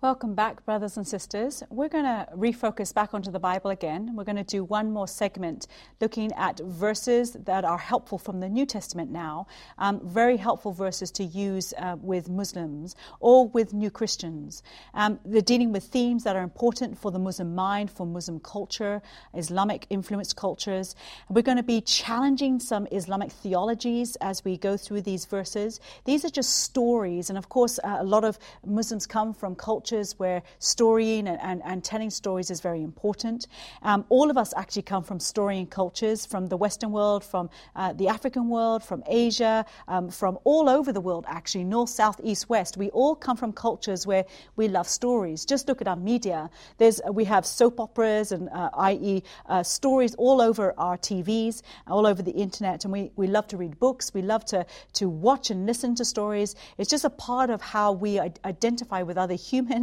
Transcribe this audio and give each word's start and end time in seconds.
Welcome 0.00 0.36
back, 0.36 0.64
brothers 0.64 0.96
and 0.96 1.04
sisters. 1.04 1.64
We're 1.70 1.88
going 1.88 2.04
to 2.04 2.28
refocus 2.32 2.94
back 2.94 3.14
onto 3.14 3.32
the 3.32 3.40
Bible 3.40 3.72
again. 3.72 4.14
We're 4.14 4.22
going 4.22 4.36
to 4.36 4.44
do 4.44 4.62
one 4.62 4.92
more 4.92 5.08
segment 5.08 5.66
looking 6.00 6.30
at 6.34 6.60
verses 6.60 7.32
that 7.32 7.64
are 7.64 7.78
helpful 7.78 8.16
from 8.16 8.38
the 8.38 8.48
New 8.48 8.64
Testament 8.64 9.10
now, 9.10 9.48
um, 9.76 10.00
very 10.04 10.36
helpful 10.36 10.72
verses 10.72 11.10
to 11.10 11.24
use 11.24 11.74
uh, 11.76 11.96
with 12.00 12.28
Muslims 12.28 12.94
or 13.18 13.48
with 13.48 13.74
new 13.74 13.90
Christians. 13.90 14.62
Um, 14.94 15.18
they're 15.24 15.42
dealing 15.42 15.72
with 15.72 15.82
themes 15.82 16.22
that 16.22 16.36
are 16.36 16.44
important 16.44 16.96
for 16.96 17.10
the 17.10 17.18
Muslim 17.18 17.56
mind, 17.56 17.90
for 17.90 18.06
Muslim 18.06 18.38
culture, 18.38 19.02
Islamic 19.34 19.84
influenced 19.90 20.36
cultures. 20.36 20.94
We're 21.28 21.42
going 21.42 21.56
to 21.56 21.64
be 21.64 21.80
challenging 21.80 22.60
some 22.60 22.86
Islamic 22.92 23.32
theologies 23.32 24.14
as 24.20 24.44
we 24.44 24.58
go 24.58 24.76
through 24.76 25.00
these 25.00 25.24
verses. 25.24 25.80
These 26.04 26.24
are 26.24 26.30
just 26.30 26.50
stories, 26.62 27.30
and 27.30 27.36
of 27.36 27.48
course, 27.48 27.80
uh, 27.82 27.96
a 27.98 28.04
lot 28.04 28.22
of 28.22 28.38
Muslims 28.64 29.04
come 29.04 29.34
from 29.34 29.56
culture 29.56 29.87
cultures 29.88 30.18
where 30.18 30.42
storying 30.58 31.26
and, 31.28 31.40
and, 31.40 31.62
and 31.64 31.82
telling 31.82 32.10
stories 32.10 32.50
is 32.50 32.60
very 32.60 32.82
important. 32.82 33.46
Um, 33.82 34.04
all 34.10 34.30
of 34.30 34.36
us 34.36 34.52
actually 34.54 34.82
come 34.82 35.02
from 35.02 35.18
storying 35.18 35.66
cultures, 35.66 36.26
from 36.26 36.46
the 36.46 36.58
Western 36.58 36.92
world, 36.92 37.24
from 37.24 37.48
uh, 37.74 37.94
the 37.94 38.08
African 38.08 38.50
world, 38.50 38.82
from 38.82 39.02
Asia, 39.06 39.64
um, 39.86 40.10
from 40.10 40.38
all 40.44 40.68
over 40.68 40.92
the 40.92 41.00
world, 41.00 41.24
actually, 41.26 41.64
north, 41.64 41.88
south, 41.88 42.20
east, 42.22 42.50
west. 42.50 42.76
We 42.76 42.90
all 42.90 43.14
come 43.14 43.36
from 43.38 43.52
cultures 43.52 44.06
where 44.06 44.26
we 44.56 44.68
love 44.68 44.86
stories. 44.86 45.46
Just 45.46 45.68
look 45.68 45.80
at 45.80 45.88
our 45.88 45.96
media. 45.96 46.50
There's, 46.76 47.00
we 47.10 47.24
have 47.24 47.46
soap 47.46 47.80
operas, 47.80 48.32
and 48.32 48.50
uh, 48.50 48.68
i.e., 48.90 49.22
uh, 49.46 49.62
stories 49.62 50.14
all 50.16 50.42
over 50.42 50.74
our 50.76 50.98
TVs, 50.98 51.62
all 51.86 52.06
over 52.06 52.20
the 52.20 52.32
internet, 52.32 52.84
and 52.84 52.92
we, 52.92 53.10
we 53.16 53.26
love 53.26 53.46
to 53.48 53.56
read 53.56 53.78
books. 53.78 54.12
We 54.12 54.20
love 54.20 54.44
to, 54.46 54.66
to 54.94 55.08
watch 55.08 55.50
and 55.50 55.64
listen 55.64 55.94
to 55.94 56.04
stories. 56.04 56.54
It's 56.76 56.90
just 56.90 57.06
a 57.06 57.10
part 57.10 57.48
of 57.48 57.62
how 57.62 57.92
we 57.92 58.20
identify 58.20 59.02
with 59.02 59.16
other 59.16 59.34
humans 59.34 59.77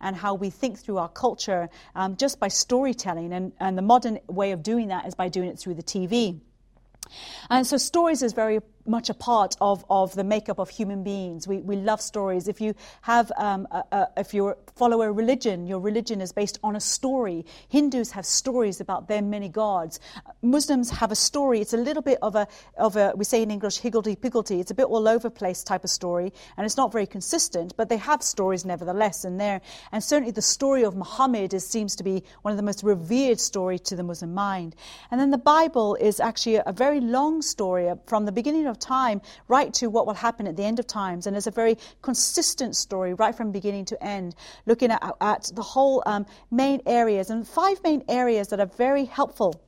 and 0.00 0.16
how 0.16 0.34
we 0.34 0.50
think 0.50 0.78
through 0.78 0.98
our 0.98 1.08
culture 1.08 1.68
um, 1.94 2.16
just 2.16 2.38
by 2.40 2.48
storytelling. 2.48 3.32
And, 3.32 3.52
and 3.60 3.76
the 3.76 3.82
modern 3.82 4.18
way 4.28 4.52
of 4.52 4.62
doing 4.62 4.88
that 4.88 5.06
is 5.06 5.14
by 5.14 5.28
doing 5.28 5.48
it 5.48 5.58
through 5.58 5.74
the 5.74 5.82
TV. 5.82 6.40
And 7.48 7.66
so 7.66 7.76
stories 7.76 8.22
is 8.22 8.32
very 8.32 8.60
much 8.90 9.08
a 9.08 9.14
part 9.14 9.56
of, 9.60 9.84
of 9.88 10.14
the 10.14 10.24
makeup 10.24 10.58
of 10.58 10.68
human 10.68 11.04
beings. 11.04 11.46
We, 11.46 11.58
we 11.58 11.76
love 11.76 12.00
stories. 12.00 12.48
If 12.48 12.60
you 12.60 12.74
have, 13.02 13.30
um, 13.36 13.68
a, 13.70 13.84
a, 13.92 14.06
if 14.16 14.34
you 14.34 14.54
follow 14.74 15.02
a 15.02 15.12
religion, 15.12 15.66
your 15.66 15.78
religion 15.78 16.20
is 16.20 16.32
based 16.32 16.58
on 16.62 16.74
a 16.74 16.80
story. 16.80 17.46
Hindus 17.68 18.10
have 18.10 18.26
stories 18.26 18.80
about 18.80 19.06
their 19.06 19.22
many 19.22 19.48
gods. 19.48 20.00
Muslims 20.42 20.90
have 20.90 21.12
a 21.12 21.16
story. 21.16 21.60
It's 21.60 21.72
a 21.72 21.76
little 21.76 22.02
bit 22.02 22.18
of 22.20 22.34
a, 22.34 22.48
of 22.76 22.96
a 22.96 23.12
we 23.16 23.24
say 23.24 23.42
in 23.42 23.50
English, 23.50 23.78
higgledy-piggledy. 23.78 24.58
It's 24.58 24.72
a 24.72 24.74
bit 24.74 24.86
all 24.86 25.06
over 25.06 25.30
place 25.30 25.62
type 25.62 25.84
of 25.84 25.90
story, 25.90 26.32
and 26.56 26.66
it's 26.66 26.76
not 26.76 26.90
very 26.90 27.06
consistent, 27.06 27.74
but 27.76 27.88
they 27.88 27.98
have 27.98 28.22
stories 28.22 28.64
nevertheless 28.64 29.24
in 29.24 29.36
there. 29.36 29.60
And 29.92 30.02
certainly 30.02 30.32
the 30.32 30.42
story 30.42 30.84
of 30.84 30.96
Muhammad 30.96 31.54
is, 31.54 31.64
seems 31.66 31.94
to 31.96 32.02
be 32.02 32.24
one 32.42 32.50
of 32.50 32.56
the 32.56 32.64
most 32.64 32.82
revered 32.82 33.38
stories 33.38 33.82
to 33.82 33.94
the 33.96 34.02
Muslim 34.02 34.34
mind. 34.34 34.74
And 35.10 35.20
then 35.20 35.30
the 35.30 35.38
Bible 35.38 35.94
is 35.94 36.18
actually 36.18 36.56
a, 36.56 36.64
a 36.66 36.72
very 36.72 37.00
long 37.00 37.42
story 37.42 37.88
from 38.06 38.26
the 38.26 38.32
beginning 38.32 38.66
of 38.66 38.79
time 38.80 39.20
right 39.48 39.72
to 39.74 39.88
what 39.88 40.06
will 40.06 40.14
happen 40.14 40.46
at 40.46 40.56
the 40.56 40.64
end 40.64 40.78
of 40.78 40.86
times. 40.86 41.26
And 41.26 41.36
it's 41.36 41.46
a 41.46 41.50
very 41.50 41.76
consistent 42.02 42.76
story 42.76 43.14
right 43.14 43.34
from 43.34 43.52
beginning 43.52 43.84
to 43.86 44.02
end, 44.02 44.34
looking 44.66 44.90
at, 44.90 45.16
at 45.20 45.50
the 45.54 45.62
whole 45.62 46.02
um, 46.06 46.26
main 46.50 46.80
areas 46.86 47.30
and 47.30 47.46
five 47.46 47.82
main 47.84 48.04
areas 48.08 48.48
that 48.48 48.60
are 48.60 48.66
very 48.66 49.04
helpful 49.04 49.60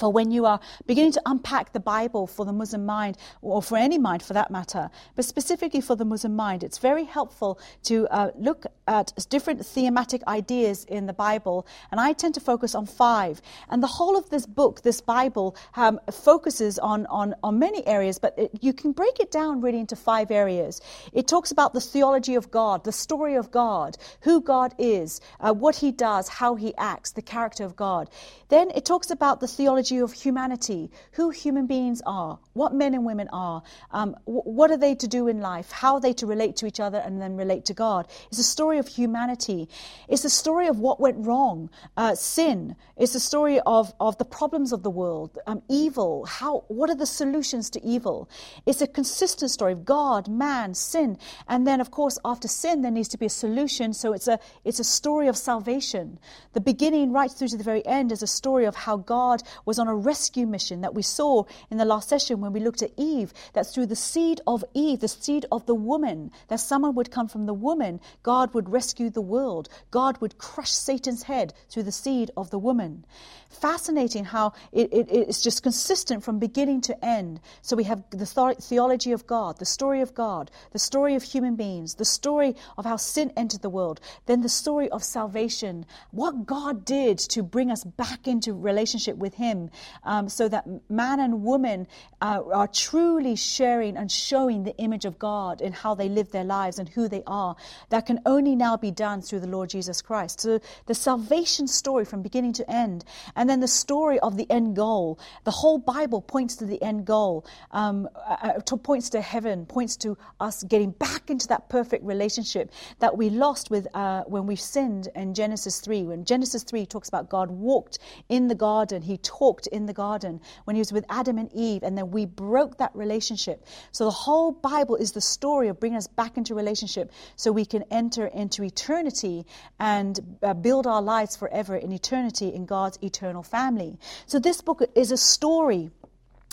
for 0.00 0.10
when 0.10 0.30
you 0.30 0.46
are 0.46 0.58
beginning 0.86 1.12
to 1.12 1.22
unpack 1.26 1.72
the 1.74 1.80
Bible 1.80 2.26
for 2.26 2.46
the 2.46 2.52
Muslim 2.52 2.86
mind, 2.86 3.18
or 3.42 3.62
for 3.62 3.76
any 3.76 3.98
mind 3.98 4.22
for 4.22 4.32
that 4.32 4.50
matter, 4.50 4.90
but 5.14 5.26
specifically 5.26 5.82
for 5.82 5.94
the 5.94 6.06
Muslim 6.06 6.34
mind, 6.34 6.64
it's 6.64 6.78
very 6.78 7.04
helpful 7.04 7.60
to 7.82 8.08
uh, 8.08 8.30
look 8.38 8.64
at 8.88 9.12
different 9.28 9.64
thematic 9.64 10.26
ideas 10.26 10.84
in 10.84 11.06
the 11.06 11.12
Bible. 11.12 11.66
And 11.90 12.00
I 12.00 12.14
tend 12.14 12.34
to 12.34 12.40
focus 12.40 12.74
on 12.74 12.86
five. 12.86 13.42
And 13.68 13.82
the 13.82 13.86
whole 13.86 14.16
of 14.16 14.30
this 14.30 14.46
book, 14.46 14.80
this 14.82 15.02
Bible, 15.02 15.54
um, 15.76 16.00
focuses 16.10 16.78
on, 16.78 17.06
on, 17.06 17.34
on 17.44 17.58
many 17.58 17.86
areas, 17.86 18.18
but 18.18 18.34
it, 18.38 18.50
you 18.62 18.72
can 18.72 18.92
break 18.92 19.20
it 19.20 19.30
down 19.30 19.60
really 19.60 19.78
into 19.78 19.96
five 19.96 20.30
areas. 20.30 20.80
It 21.12 21.28
talks 21.28 21.50
about 21.50 21.74
the 21.74 21.80
theology 21.80 22.36
of 22.36 22.50
God, 22.50 22.84
the 22.84 22.92
story 22.92 23.34
of 23.34 23.50
God, 23.50 23.98
who 24.22 24.40
God 24.40 24.74
is, 24.78 25.20
uh, 25.40 25.52
what 25.52 25.76
he 25.76 25.92
does, 25.92 26.28
how 26.28 26.54
he 26.54 26.74
acts, 26.78 27.12
the 27.12 27.22
character 27.22 27.64
of 27.64 27.76
God. 27.76 28.08
Then 28.48 28.70
it 28.74 28.84
talks 28.86 29.10
about 29.10 29.40
the 29.40 29.46
theology 29.46 29.89
of 29.98 30.12
humanity, 30.12 30.90
who 31.12 31.30
human 31.30 31.66
beings 31.66 32.00
are, 32.06 32.38
what 32.52 32.72
men 32.72 32.94
and 32.94 33.04
women 33.04 33.28
are, 33.32 33.62
um, 33.90 34.14
w- 34.26 34.42
what 34.44 34.70
are 34.70 34.76
they 34.76 34.94
to 34.94 35.08
do 35.08 35.28
in 35.28 35.40
life, 35.40 35.70
how 35.70 35.94
are 35.94 36.00
they 36.00 36.12
to 36.12 36.26
relate 36.26 36.56
to 36.56 36.66
each 36.66 36.80
other 36.80 36.98
and 36.98 37.20
then 37.20 37.36
relate 37.36 37.64
to 37.64 37.74
God. 37.74 38.06
It's 38.28 38.38
a 38.38 38.44
story 38.44 38.78
of 38.78 38.86
humanity. 38.86 39.68
It's 40.08 40.24
a 40.24 40.30
story 40.30 40.68
of 40.68 40.78
what 40.78 41.00
went 41.00 41.26
wrong, 41.26 41.70
uh, 41.96 42.14
sin. 42.14 42.76
It's 42.96 43.14
a 43.14 43.20
story 43.20 43.60
of, 43.66 43.92
of 43.98 44.16
the 44.18 44.24
problems 44.24 44.72
of 44.72 44.82
the 44.82 44.90
world, 44.90 45.38
um, 45.46 45.62
evil. 45.68 46.26
How, 46.26 46.64
what 46.68 46.90
are 46.90 46.94
the 46.94 47.06
solutions 47.06 47.70
to 47.70 47.84
evil? 47.84 48.28
It's 48.66 48.82
a 48.82 48.86
consistent 48.86 49.50
story 49.50 49.72
of 49.72 49.84
God, 49.84 50.28
man, 50.28 50.74
sin. 50.74 51.18
And 51.48 51.66
then, 51.66 51.80
of 51.80 51.90
course, 51.90 52.18
after 52.24 52.48
sin, 52.48 52.82
there 52.82 52.90
needs 52.90 53.08
to 53.08 53.18
be 53.18 53.26
a 53.26 53.30
solution. 53.30 53.92
So 53.92 54.12
it's 54.12 54.28
a, 54.28 54.38
it's 54.64 54.80
a 54.80 54.84
story 54.84 55.28
of 55.28 55.36
salvation. 55.36 56.18
The 56.52 56.60
beginning 56.60 57.12
right 57.12 57.30
through 57.30 57.48
to 57.48 57.56
the 57.56 57.64
very 57.64 57.84
end 57.86 58.12
is 58.12 58.22
a 58.22 58.26
story 58.26 58.66
of 58.66 58.76
how 58.76 58.98
God 58.98 59.42
was 59.70 59.78
on 59.78 59.86
a 59.86 59.94
rescue 59.94 60.48
mission 60.48 60.80
that 60.80 60.96
we 60.96 61.02
saw 61.02 61.44
in 61.70 61.78
the 61.78 61.84
last 61.84 62.08
session 62.08 62.40
when 62.40 62.52
we 62.52 62.58
looked 62.58 62.82
at 62.82 62.90
Eve, 62.96 63.32
that 63.52 63.68
through 63.68 63.86
the 63.86 63.94
seed 63.94 64.40
of 64.48 64.64
Eve, 64.74 64.98
the 64.98 65.06
seed 65.06 65.46
of 65.52 65.64
the 65.66 65.76
woman, 65.76 66.32
that 66.48 66.58
someone 66.58 66.96
would 66.96 67.12
come 67.12 67.28
from 67.28 67.46
the 67.46 67.54
woman, 67.54 68.00
God 68.24 68.52
would 68.52 68.68
rescue 68.68 69.10
the 69.10 69.20
world. 69.20 69.68
God 69.92 70.20
would 70.20 70.38
crush 70.38 70.72
Satan's 70.72 71.22
head 71.22 71.54
through 71.68 71.84
the 71.84 71.92
seed 71.92 72.32
of 72.36 72.50
the 72.50 72.58
woman. 72.58 73.04
Fascinating 73.48 74.24
how 74.24 74.54
it, 74.72 74.92
it, 74.92 75.06
it's 75.10 75.40
just 75.42 75.62
consistent 75.62 76.24
from 76.24 76.40
beginning 76.40 76.80
to 76.80 77.04
end. 77.04 77.40
So 77.62 77.76
we 77.76 77.84
have 77.84 78.02
the 78.10 78.26
theology 78.60 79.12
of 79.12 79.26
God, 79.26 79.58
the 79.58 79.64
story 79.64 80.00
of 80.00 80.14
God, 80.14 80.50
the 80.72 80.78
story 80.80 81.14
of 81.14 81.22
human 81.22 81.54
beings, 81.54 81.94
the 81.94 82.04
story 82.04 82.56
of 82.76 82.84
how 82.84 82.96
sin 82.96 83.32
entered 83.36 83.62
the 83.62 83.70
world, 83.70 84.00
then 84.26 84.40
the 84.40 84.48
story 84.48 84.88
of 84.90 85.04
salvation, 85.04 85.86
what 86.10 86.46
God 86.46 86.84
did 86.84 87.18
to 87.30 87.42
bring 87.42 87.70
us 87.70 87.84
back 87.84 88.26
into 88.26 88.52
relationship 88.52 89.16
with 89.16 89.34
Him, 89.34 89.59
um, 90.04 90.28
so 90.28 90.48
that 90.48 90.66
man 90.88 91.20
and 91.20 91.42
woman 91.42 91.86
uh, 92.22 92.40
are 92.52 92.68
truly 92.68 93.36
sharing 93.36 93.96
and 93.96 94.10
showing 94.10 94.64
the 94.64 94.76
image 94.78 95.04
of 95.04 95.18
God 95.18 95.60
in 95.60 95.72
how 95.72 95.94
they 95.94 96.08
live 96.08 96.30
their 96.30 96.44
lives 96.44 96.78
and 96.78 96.88
who 96.88 97.08
they 97.08 97.22
are. 97.26 97.56
That 97.90 98.06
can 98.06 98.20
only 98.24 98.56
now 98.56 98.76
be 98.76 98.90
done 98.90 99.20
through 99.20 99.40
the 99.40 99.48
Lord 99.48 99.70
Jesus 99.70 100.00
Christ. 100.00 100.40
So 100.40 100.60
the 100.86 100.94
salvation 100.94 101.66
story 101.66 102.04
from 102.04 102.22
beginning 102.22 102.52
to 102.54 102.70
end. 102.70 103.04
And 103.36 103.48
then 103.48 103.60
the 103.60 103.68
story 103.68 104.18
of 104.20 104.36
the 104.36 104.50
end 104.50 104.76
goal. 104.76 105.18
The 105.44 105.50
whole 105.50 105.78
Bible 105.78 106.20
points 106.20 106.56
to 106.56 106.66
the 106.66 106.80
end 106.82 107.06
goal, 107.06 107.44
um, 107.72 108.08
uh, 108.14 108.36
uh, 108.42 108.52
to, 108.60 108.76
points 108.76 109.10
to 109.10 109.20
heaven, 109.20 109.66
points 109.66 109.96
to 109.98 110.16
us 110.38 110.62
getting 110.62 110.90
back 110.92 111.30
into 111.30 111.48
that 111.48 111.68
perfect 111.68 112.04
relationship 112.04 112.70
that 113.00 113.16
we 113.16 113.30
lost 113.30 113.70
with 113.70 113.86
uh, 113.94 114.22
when 114.24 114.46
we 114.46 114.56
sinned 114.56 115.08
in 115.14 115.34
Genesis 115.34 115.80
3. 115.80 116.04
When 116.04 116.24
Genesis 116.24 116.62
3 116.62 116.86
talks 116.86 117.08
about 117.08 117.28
God 117.28 117.50
walked 117.50 117.98
in 118.28 118.48
the 118.48 118.54
garden, 118.54 119.02
he 119.02 119.18
talked 119.18 119.40
in 119.66 119.86
the 119.86 119.92
garden 119.92 120.40
when 120.64 120.76
he 120.76 120.80
was 120.80 120.92
with 120.92 121.04
Adam 121.08 121.38
and 121.38 121.50
Eve, 121.52 121.82
and 121.82 121.96
then 121.96 122.10
we 122.10 122.26
broke 122.26 122.78
that 122.78 122.94
relationship. 122.94 123.64
So 123.92 124.04
the 124.04 124.10
whole 124.10 124.52
Bible 124.52 124.96
is 124.96 125.12
the 125.12 125.20
story 125.20 125.68
of 125.68 125.80
bringing 125.80 125.98
us 125.98 126.06
back 126.06 126.36
into 126.36 126.54
relationship 126.54 127.10
so 127.36 127.52
we 127.52 127.64
can 127.64 127.84
enter 127.90 128.26
into 128.26 128.62
eternity 128.62 129.46
and 129.78 130.38
uh, 130.42 130.54
build 130.54 130.86
our 130.86 131.02
lives 131.02 131.36
forever 131.36 131.76
in 131.76 131.92
eternity 131.92 132.48
in 132.48 132.66
God's 132.66 132.98
eternal 133.02 133.42
family. 133.42 133.98
So 134.26 134.38
this 134.38 134.60
book 134.60 134.82
is 134.94 135.12
a 135.12 135.16
story. 135.16 135.90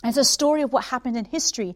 It's 0.04 0.18
a 0.18 0.24
story 0.24 0.62
of 0.62 0.72
what 0.72 0.86
happened 0.86 1.18
in 1.18 1.26
history. 1.26 1.76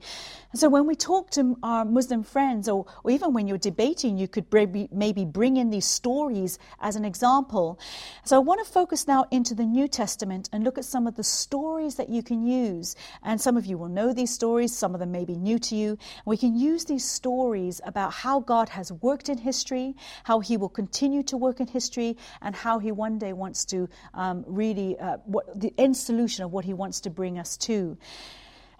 And 0.51 0.59
so 0.59 0.68
when 0.68 0.86
we 0.86 0.95
talk 0.95 1.31
to 1.31 1.57
our 1.63 1.86
Muslim 1.86 2.24
friends, 2.24 2.68
or, 2.68 2.86
or 3.03 3.12
even 3.12 3.33
when 3.33 3.48
you're 3.48 3.57
debating, 3.57 4.18
you 4.18 4.27
could 4.27 4.45
maybe 4.92 5.25
bring 5.25 5.56
in 5.56 5.69
these 5.69 5.86
stories 5.86 6.59
as 6.81 6.98
an 6.98 7.06
example. 7.06 7.80
So 8.25 8.36
I 8.36 8.39
want 8.39 8.65
to 8.65 8.69
focus 8.69 9.07
now 9.07 9.25
into 9.31 9.56
the 9.56 9.63
New 9.63 9.88
Testament 9.88 10.50
and 10.51 10.63
look 10.63 10.77
at 10.77 10.83
some 10.83 11.07
of 11.07 11.15
the 11.15 11.24
stories 11.24 11.95
that 11.95 12.09
you 12.09 12.21
can 12.21 12.45
use. 12.45 12.95
And 13.24 13.39
some 13.39 13.56
of 13.56 13.65
you 13.65 13.77
will 13.77 13.88
know 13.88 14.13
these 14.13 14.33
stories, 14.33 14.75
some 14.75 14.94
of 14.94 15.00
them 15.00 15.12
may 15.12 15.24
be 15.24 15.38
new 15.38 15.57
to 15.59 15.75
you. 15.75 15.98
We 16.25 16.36
can 16.36 16.57
use 16.57 16.83
these 16.83 17.07
stories 17.07 17.80
about 17.86 18.12
how 18.12 18.42
God 18.42 18.68
has 18.69 18.92
worked 18.92 19.30
in 19.30 19.38
history, 19.38 19.95
how 20.25 20.42
He 20.42 20.57
will 20.57 20.69
continue 20.69 21.24
to 21.24 21.38
work 21.38 21.62
in 21.62 21.68
history, 21.68 22.18
and 22.42 22.56
how 22.56 22.80
He 22.80 22.92
one 22.92 23.18
day 23.18 23.31
wants 23.31 23.63
to 23.65 23.88
um, 24.13 24.44
really, 24.45 25.00
uh, 25.00 25.18
what 25.24 25.57
the 25.57 25.74
end 25.77 25.95
solution 25.95 26.44
of 26.44 26.51
what 26.51 26.65
He 26.65 26.74
wants 26.74 27.00
to 27.01 27.09
bring 27.09 27.39
us 27.39 27.56
to. 27.57 27.97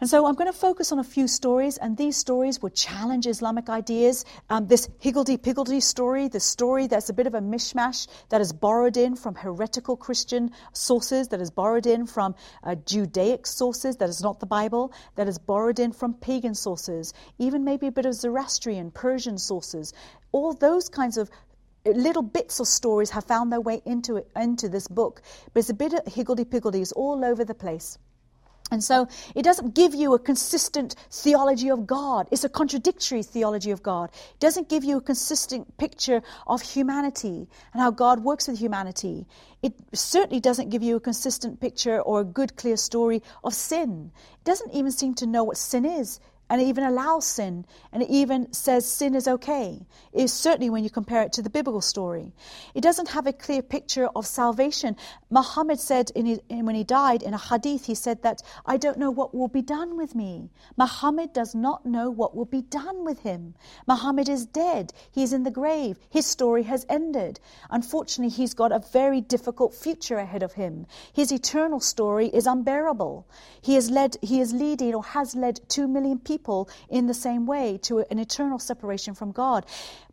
And 0.02 0.10
so 0.10 0.26
I'm 0.26 0.34
going 0.34 0.52
to 0.52 0.58
focus 0.58 0.92
on 0.92 0.98
a 0.98 1.04
few 1.04 1.28
stories, 1.28 1.78
and 1.78 1.96
these 1.96 2.18
stories 2.18 2.60
will 2.60 2.72
challenge 2.72 3.28
Islamic 3.28 3.70
ideas. 3.70 4.26
Um, 4.50 4.66
this 4.66 4.90
higgledy-piggledy 4.98 5.80
story, 5.80 6.28
the 6.28 6.40
story 6.40 6.88
that's 6.88 7.10
a 7.10 7.14
bit 7.14 7.28
of 7.28 7.36
a 7.36 7.40
mishmash, 7.40 8.08
that 8.30 8.42
is 8.42 8.52
borrowed 8.52 8.98
in 8.98 9.16
from 9.16 9.36
heretical 9.36 9.96
Christian 9.96 10.50
sources, 10.74 11.28
that 11.28 11.40
is 11.40 11.52
borrowed 11.52 11.86
in 11.86 12.08
from 12.08 12.34
uh, 12.64 12.74
Judaic 12.74 13.46
sources, 13.46 13.98
that 13.98 14.10
is 14.10 14.24
not 14.24 14.40
the 14.40 14.48
Bible, 14.48 14.92
that 15.18 15.28
is 15.28 15.38
borrowed 15.38 15.78
in 15.78 15.92
from 15.92 16.16
pagan 16.16 16.56
sources, 16.56 17.14
even 17.38 17.64
maybe 17.64 17.86
a 17.86 17.92
bit 17.92 18.08
of 18.08 18.16
Zoroastrian, 18.16 18.90
Persian 18.90 19.38
sources. 19.38 19.94
All 20.32 20.54
those 20.56 20.90
kinds 20.90 21.18
of 21.18 21.30
little 21.86 22.24
bits 22.24 22.60
of 22.60 22.68
stories 22.68 23.12
have 23.12 23.26
found 23.26 23.52
their 23.52 23.62
way 23.62 23.84
into 23.86 24.18
it, 24.18 24.28
into 24.36 24.68
this 24.68 24.88
book, 24.88 25.22
but 25.54 25.60
it's 25.60 25.70
a 25.70 25.76
bit 25.76 25.94
of 25.94 26.12
higgledy-piggledy. 26.12 26.82
It's 26.82 26.92
all 26.92 27.24
over 27.24 27.46
the 27.46 27.54
place. 27.54 28.00
And 28.72 28.82
so 28.82 29.10
it 29.36 29.44
doesn't 29.44 29.76
give 29.76 29.94
you 29.94 30.14
a 30.14 30.20
consistent 30.20 30.96
theology 31.12 31.70
of 31.70 31.86
God. 31.86 32.30
It's 32.32 32.46
a 32.46 32.50
contradictory 32.50 33.22
theology 33.22 33.72
of 33.72 33.84
God. 33.84 34.10
It 34.14 34.40
doesn't 34.40 34.70
give 34.70 34.86
you 34.86 34.98
a 34.98 35.02
consistent 35.02 35.78
picture 35.78 36.24
of 36.48 36.62
humanity 36.62 37.50
and 37.74 37.82
how 37.82 37.92
God 37.92 38.24
works 38.24 38.48
with 38.48 38.60
humanity. 38.60 39.28
It 39.62 39.74
certainly 39.94 40.40
doesn't 40.40 40.70
give 40.70 40.82
you 40.82 40.96
a 40.96 41.02
consistent 41.02 41.60
picture 41.60 42.00
or 42.00 42.22
a 42.22 42.24
good, 42.24 42.56
clear 42.56 42.78
story 42.78 43.22
of 43.44 43.54
sin. 43.54 44.12
It 44.36 44.46
doesn't 44.46 44.72
even 44.72 44.92
seem 44.92 45.16
to 45.16 45.28
know 45.28 45.44
what 45.44 45.58
sin 45.58 45.84
is 45.84 46.22
and 46.52 46.60
it 46.60 46.66
even 46.66 46.84
allows 46.84 47.26
sin, 47.26 47.66
and 47.94 48.04
it 48.04 48.10
even 48.10 48.52
says 48.52 48.86
sin 48.86 49.16
is 49.16 49.26
okay. 49.26 49.80
Is 50.12 50.34
certainly 50.34 50.70
when 50.70 50.84
you 50.84 50.90
compare 50.90 51.22
it 51.22 51.32
to 51.34 51.42
the 51.42 51.50
biblical 51.50 51.80
story. 51.80 52.34
It 52.76 52.82
doesn't 52.82 53.08
have 53.08 53.26
a 53.26 53.32
clear 53.32 53.62
picture 53.62 54.10
of 54.14 54.28
salvation. 54.28 54.98
Muhammad 55.30 55.80
said 55.80 56.12
in 56.14 56.26
his, 56.26 56.42
when 56.50 56.76
he 56.76 56.84
died 56.84 57.24
in 57.24 57.34
a 57.34 57.38
hadith, 57.38 57.86
he 57.86 57.96
said 57.96 58.22
that 58.24 58.42
I 58.66 58.76
don't 58.76 58.98
know 58.98 59.12
what 59.12 59.34
will 59.34 59.48
be 59.48 59.62
done 59.62 59.96
with 59.96 60.14
me. 60.14 60.50
Muhammad 60.76 61.32
does 61.32 61.56
not 61.56 61.86
know 61.86 62.10
what 62.10 62.36
will 62.36 62.44
be 62.58 62.64
done 62.64 63.06
with 63.06 63.20
him. 63.20 63.56
Muhammad 63.88 64.28
is 64.28 64.46
dead. 64.46 64.92
He 65.10 65.24
is 65.24 65.32
in 65.32 65.44
the 65.44 65.52
grave. 65.52 66.00
His 66.10 66.26
story 66.26 66.64
has 66.64 66.86
ended. 66.90 67.40
Unfortunately, 67.70 68.36
he's 68.36 68.54
got 68.54 68.74
a 68.74 68.84
very 68.92 69.22
difficult 69.22 69.74
future 69.74 70.18
ahead 70.18 70.44
of 70.44 70.52
him. 70.52 70.86
His 71.14 71.32
eternal 71.32 71.80
story 71.80 72.28
is 72.28 72.46
unbearable. 72.46 73.26
He 73.62 73.76
has 73.76 73.90
led, 73.90 74.18
he 74.22 74.42
is 74.42 74.52
leading 74.52 74.94
or 74.94 75.06
has 75.06 75.34
led 75.34 75.62
two 75.70 75.88
million 75.88 76.20
people 76.20 76.41
people 76.42 76.68
in 76.90 77.06
the 77.06 77.14
same 77.14 77.46
way 77.46 77.78
to 77.84 78.00
an 78.10 78.18
eternal 78.18 78.58
separation 78.58 79.14
from 79.14 79.32
God. 79.32 79.64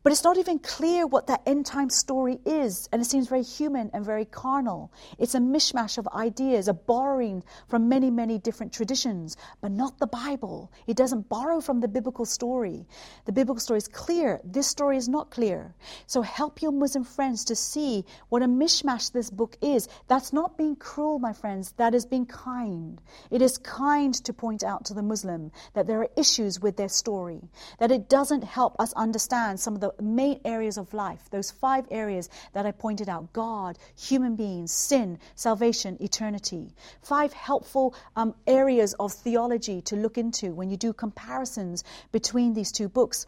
But 0.09 0.13
it's 0.13 0.25
not 0.25 0.39
even 0.39 0.59
clear 0.59 1.07
what 1.07 1.27
that 1.27 1.43
end 1.45 1.67
time 1.67 1.91
story 1.91 2.39
is, 2.47 2.89
and 2.91 3.03
it 3.03 3.05
seems 3.05 3.29
very 3.29 3.43
human 3.43 3.91
and 3.93 4.03
very 4.03 4.25
carnal. 4.25 4.91
It's 5.19 5.35
a 5.35 5.39
mishmash 5.39 5.99
of 5.99 6.09
ideas, 6.09 6.67
a 6.67 6.73
borrowing 6.73 7.45
from 7.69 7.91
many, 7.91 8.11
many 8.11 8.39
different 8.39 8.73
traditions, 8.73 9.37
but 9.61 9.71
not 9.71 9.99
the 9.99 10.07
Bible. 10.07 10.73
It 10.87 10.97
doesn't 10.97 11.29
borrow 11.29 11.61
from 11.61 11.81
the 11.81 11.89
biblical 11.89 12.25
story. 12.25 12.87
The 13.27 13.33
biblical 13.33 13.61
story 13.61 13.77
is 13.77 13.89
clear. 13.89 14.41
This 14.45 14.67
story 14.67 14.97
is 14.97 15.11
not 15.11 15.31
clear. 15.31 15.75
So 16.07 16.23
help 16.23 16.63
your 16.63 16.73
Muslim 16.73 17.05
friends 17.05 17.45
to 17.45 17.55
see 17.55 18.07
what 18.31 18.41
a 18.41 18.47
mishmash 18.47 19.13
this 19.13 19.29
book 19.29 19.59
is. 19.61 19.89
That's 20.07 20.33
not 20.33 20.57
being 20.57 20.77
cruel, 20.77 21.19
my 21.19 21.35
friends. 21.35 21.75
That 21.77 21.95
is 21.95 22.07
being 22.07 22.25
kind. 22.25 22.99
It 23.31 23.43
is 23.43 23.59
kind 23.59 24.15
to 24.25 24.33
point 24.33 24.65
out 24.65 24.87
to 24.87 24.95
the 24.95 25.03
Muslim 25.03 25.53
that 25.75 25.87
there 25.87 26.01
are 26.01 26.09
issues 26.17 26.59
with 26.59 26.79
their 26.79 26.89
story, 26.89 27.43
that 27.79 27.93
it 27.93 28.09
doesn't 28.09 28.45
help 28.45 28.75
us 28.81 28.95
understand 28.95 29.61
some 29.61 29.75
of 29.75 29.83
the 29.83 29.98
main 30.01 30.41
areas 30.45 30.79
of 30.79 30.93
life, 30.95 31.29
those 31.31 31.51
five 31.51 31.87
areas 31.91 32.29
that 32.53 32.67
I 32.67 32.71
pointed 32.73 33.09
out 33.09 33.33
God, 33.33 33.79
human 33.97 34.37
beings, 34.37 34.73
sin, 34.73 35.19
salvation, 35.35 35.97
eternity. 36.01 36.75
Five 37.03 37.33
helpful 37.33 37.95
um, 38.17 38.35
areas 38.47 38.95
of 38.95 39.13
theology 39.13 39.81
to 39.83 39.97
look 39.97 40.19
into 40.19 40.53
when 40.53 40.71
you 40.71 40.77
do 40.77 40.93
comparisons 40.93 41.85
between 42.13 42.55
these 42.55 42.73
two 42.73 42.89
books. 42.89 43.27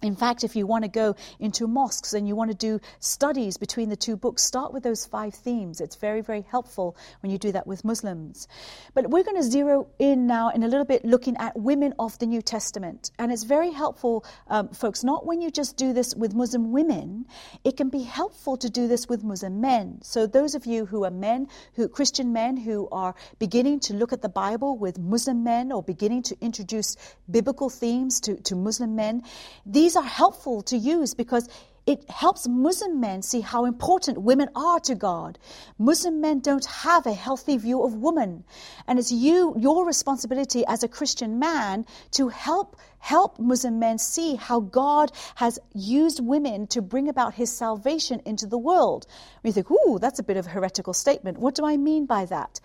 In 0.00 0.14
fact, 0.14 0.44
if 0.44 0.54
you 0.54 0.64
want 0.64 0.84
to 0.84 0.88
go 0.88 1.16
into 1.40 1.66
mosques 1.66 2.14
and 2.14 2.28
you 2.28 2.36
want 2.36 2.52
to 2.52 2.56
do 2.56 2.80
studies 3.00 3.56
between 3.56 3.88
the 3.88 3.96
two 3.96 4.16
books, 4.16 4.44
start 4.44 4.72
with 4.72 4.84
those 4.84 5.04
five 5.04 5.34
themes. 5.34 5.80
It's 5.80 5.96
very, 5.96 6.20
very 6.20 6.42
helpful 6.42 6.96
when 7.20 7.32
you 7.32 7.38
do 7.38 7.50
that 7.50 7.66
with 7.66 7.84
Muslims. 7.84 8.46
But 8.94 9.10
we're 9.10 9.24
going 9.24 9.36
to 9.38 9.42
zero 9.42 9.88
in 9.98 10.28
now 10.28 10.50
in 10.50 10.62
a 10.62 10.68
little 10.68 10.84
bit 10.84 11.04
looking 11.04 11.36
at 11.38 11.58
women 11.58 11.94
of 11.98 12.16
the 12.20 12.26
New 12.26 12.42
Testament. 12.42 13.10
And 13.18 13.32
it's 13.32 13.42
very 13.42 13.72
helpful, 13.72 14.24
um, 14.46 14.68
folks, 14.68 15.02
not 15.02 15.26
when 15.26 15.40
you 15.40 15.50
just 15.50 15.76
do 15.76 15.92
this 15.92 16.14
with 16.14 16.32
Muslim 16.32 16.70
women, 16.70 17.26
it 17.64 17.76
can 17.76 17.88
be 17.88 18.02
helpful 18.02 18.56
to 18.58 18.70
do 18.70 18.86
this 18.86 19.08
with 19.08 19.24
Muslim 19.24 19.60
men. 19.60 19.98
So 20.02 20.28
those 20.28 20.54
of 20.54 20.64
you 20.64 20.86
who 20.86 21.06
are 21.06 21.10
men, 21.10 21.48
who 21.74 21.88
Christian 21.88 22.32
men 22.32 22.56
who 22.56 22.88
are 22.92 23.16
beginning 23.40 23.80
to 23.80 23.94
look 23.94 24.12
at 24.12 24.22
the 24.22 24.28
Bible 24.28 24.78
with 24.78 24.96
Muslim 24.96 25.42
men 25.42 25.72
or 25.72 25.82
beginning 25.82 26.22
to 26.24 26.36
introduce 26.40 26.96
biblical 27.28 27.68
themes 27.68 28.20
to, 28.20 28.36
to 28.42 28.54
Muslim 28.54 28.94
men, 28.94 29.22
these 29.66 29.87
these 29.88 29.96
are 29.96 30.02
helpful 30.02 30.60
to 30.60 30.76
use 30.76 31.14
because 31.14 31.48
it 31.86 32.10
helps 32.10 32.46
Muslim 32.46 33.00
men 33.00 33.22
see 33.22 33.40
how 33.40 33.64
important 33.64 34.18
women 34.18 34.50
are 34.54 34.78
to 34.80 34.94
God. 34.94 35.38
Muslim 35.78 36.20
men 36.20 36.40
don't 36.40 36.66
have 36.66 37.06
a 37.06 37.14
healthy 37.14 37.56
view 37.56 37.82
of 37.82 37.94
woman. 37.94 38.44
And 38.86 38.98
it's 38.98 39.10
you, 39.10 39.54
your 39.56 39.86
responsibility 39.86 40.62
as 40.66 40.82
a 40.82 40.88
Christian 40.88 41.38
man 41.38 41.86
to 42.10 42.28
help 42.28 42.76
help 42.98 43.38
Muslim 43.38 43.78
men 43.78 43.98
see 43.98 44.36
how 44.36 44.60
God 44.60 45.12
has 45.36 45.58
used 45.74 46.24
women 46.24 46.66
to 46.68 46.82
bring 46.82 47.08
about 47.08 47.34
his 47.34 47.50
salvation 47.50 48.20
into 48.24 48.46
the 48.46 48.58
world. 48.58 49.06
We 49.42 49.52
think, 49.52 49.70
ooh, 49.70 49.98
that's 49.98 50.18
a 50.18 50.22
bit 50.22 50.36
of 50.36 50.46
a 50.46 50.50
heretical 50.50 50.92
statement. 50.92 51.38
What 51.38 51.54
do 51.54 51.64
I 51.64 51.76
mean 51.76 52.06
by 52.06 52.26
that? 52.26 52.60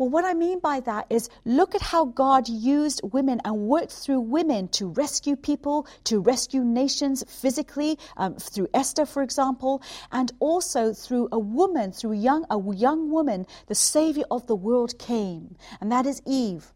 Well, 0.00 0.08
what 0.08 0.24
I 0.24 0.32
mean 0.32 0.60
by 0.60 0.80
that 0.80 1.06
is 1.10 1.28
look 1.44 1.74
at 1.74 1.82
how 1.82 2.06
God 2.06 2.48
used 2.48 3.02
women 3.12 3.42
and 3.44 3.68
worked 3.68 3.92
through 3.92 4.20
women 4.20 4.68
to 4.68 4.86
rescue 4.88 5.36
people, 5.36 5.86
to 6.04 6.20
rescue 6.20 6.64
nations 6.64 7.22
physically, 7.28 7.98
um, 8.16 8.36
through 8.36 8.68
Esther, 8.72 9.04
for 9.04 9.22
example, 9.22 9.82
and 10.10 10.32
also 10.40 10.94
through 10.94 11.28
a 11.32 11.38
woman, 11.38 11.92
through 11.92 12.12
young, 12.12 12.46
a 12.48 12.58
young 12.74 13.10
woman, 13.10 13.46
the 13.66 13.74
Savior 13.74 14.24
of 14.30 14.46
the 14.46 14.56
world 14.56 14.98
came, 14.98 15.56
and 15.82 15.92
that 15.92 16.06
is 16.06 16.22
Eve 16.24 16.72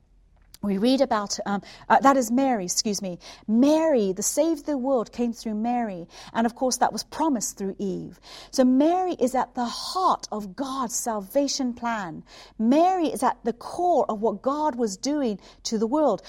we 0.64 0.78
read 0.78 1.00
about 1.00 1.38
um, 1.46 1.62
uh, 1.88 2.00
that 2.00 2.16
is 2.16 2.30
Mary, 2.30 2.64
excuse 2.64 3.02
me. 3.02 3.18
Mary, 3.46 4.12
the 4.12 4.22
Savior 4.22 4.52
of 4.52 4.64
the 4.64 4.78
world, 4.78 5.12
came 5.12 5.32
through 5.32 5.54
Mary, 5.54 6.06
and 6.32 6.46
of 6.46 6.54
course 6.54 6.78
that 6.78 6.92
was 6.92 7.04
promised 7.04 7.56
through 7.56 7.76
Eve. 7.78 8.18
So 8.50 8.64
Mary 8.64 9.14
is 9.14 9.34
at 9.34 9.54
the 9.54 9.64
heart 9.64 10.26
of 10.32 10.56
God's 10.56 10.94
salvation 10.94 11.74
plan. 11.74 12.22
Mary 12.58 13.08
is 13.08 13.22
at 13.22 13.38
the 13.44 13.52
core 13.52 14.06
of 14.08 14.20
what 14.20 14.42
God 14.42 14.76
was 14.76 14.96
doing 14.96 15.38
to 15.64 15.78
the 15.78 15.86
world. 15.86 16.22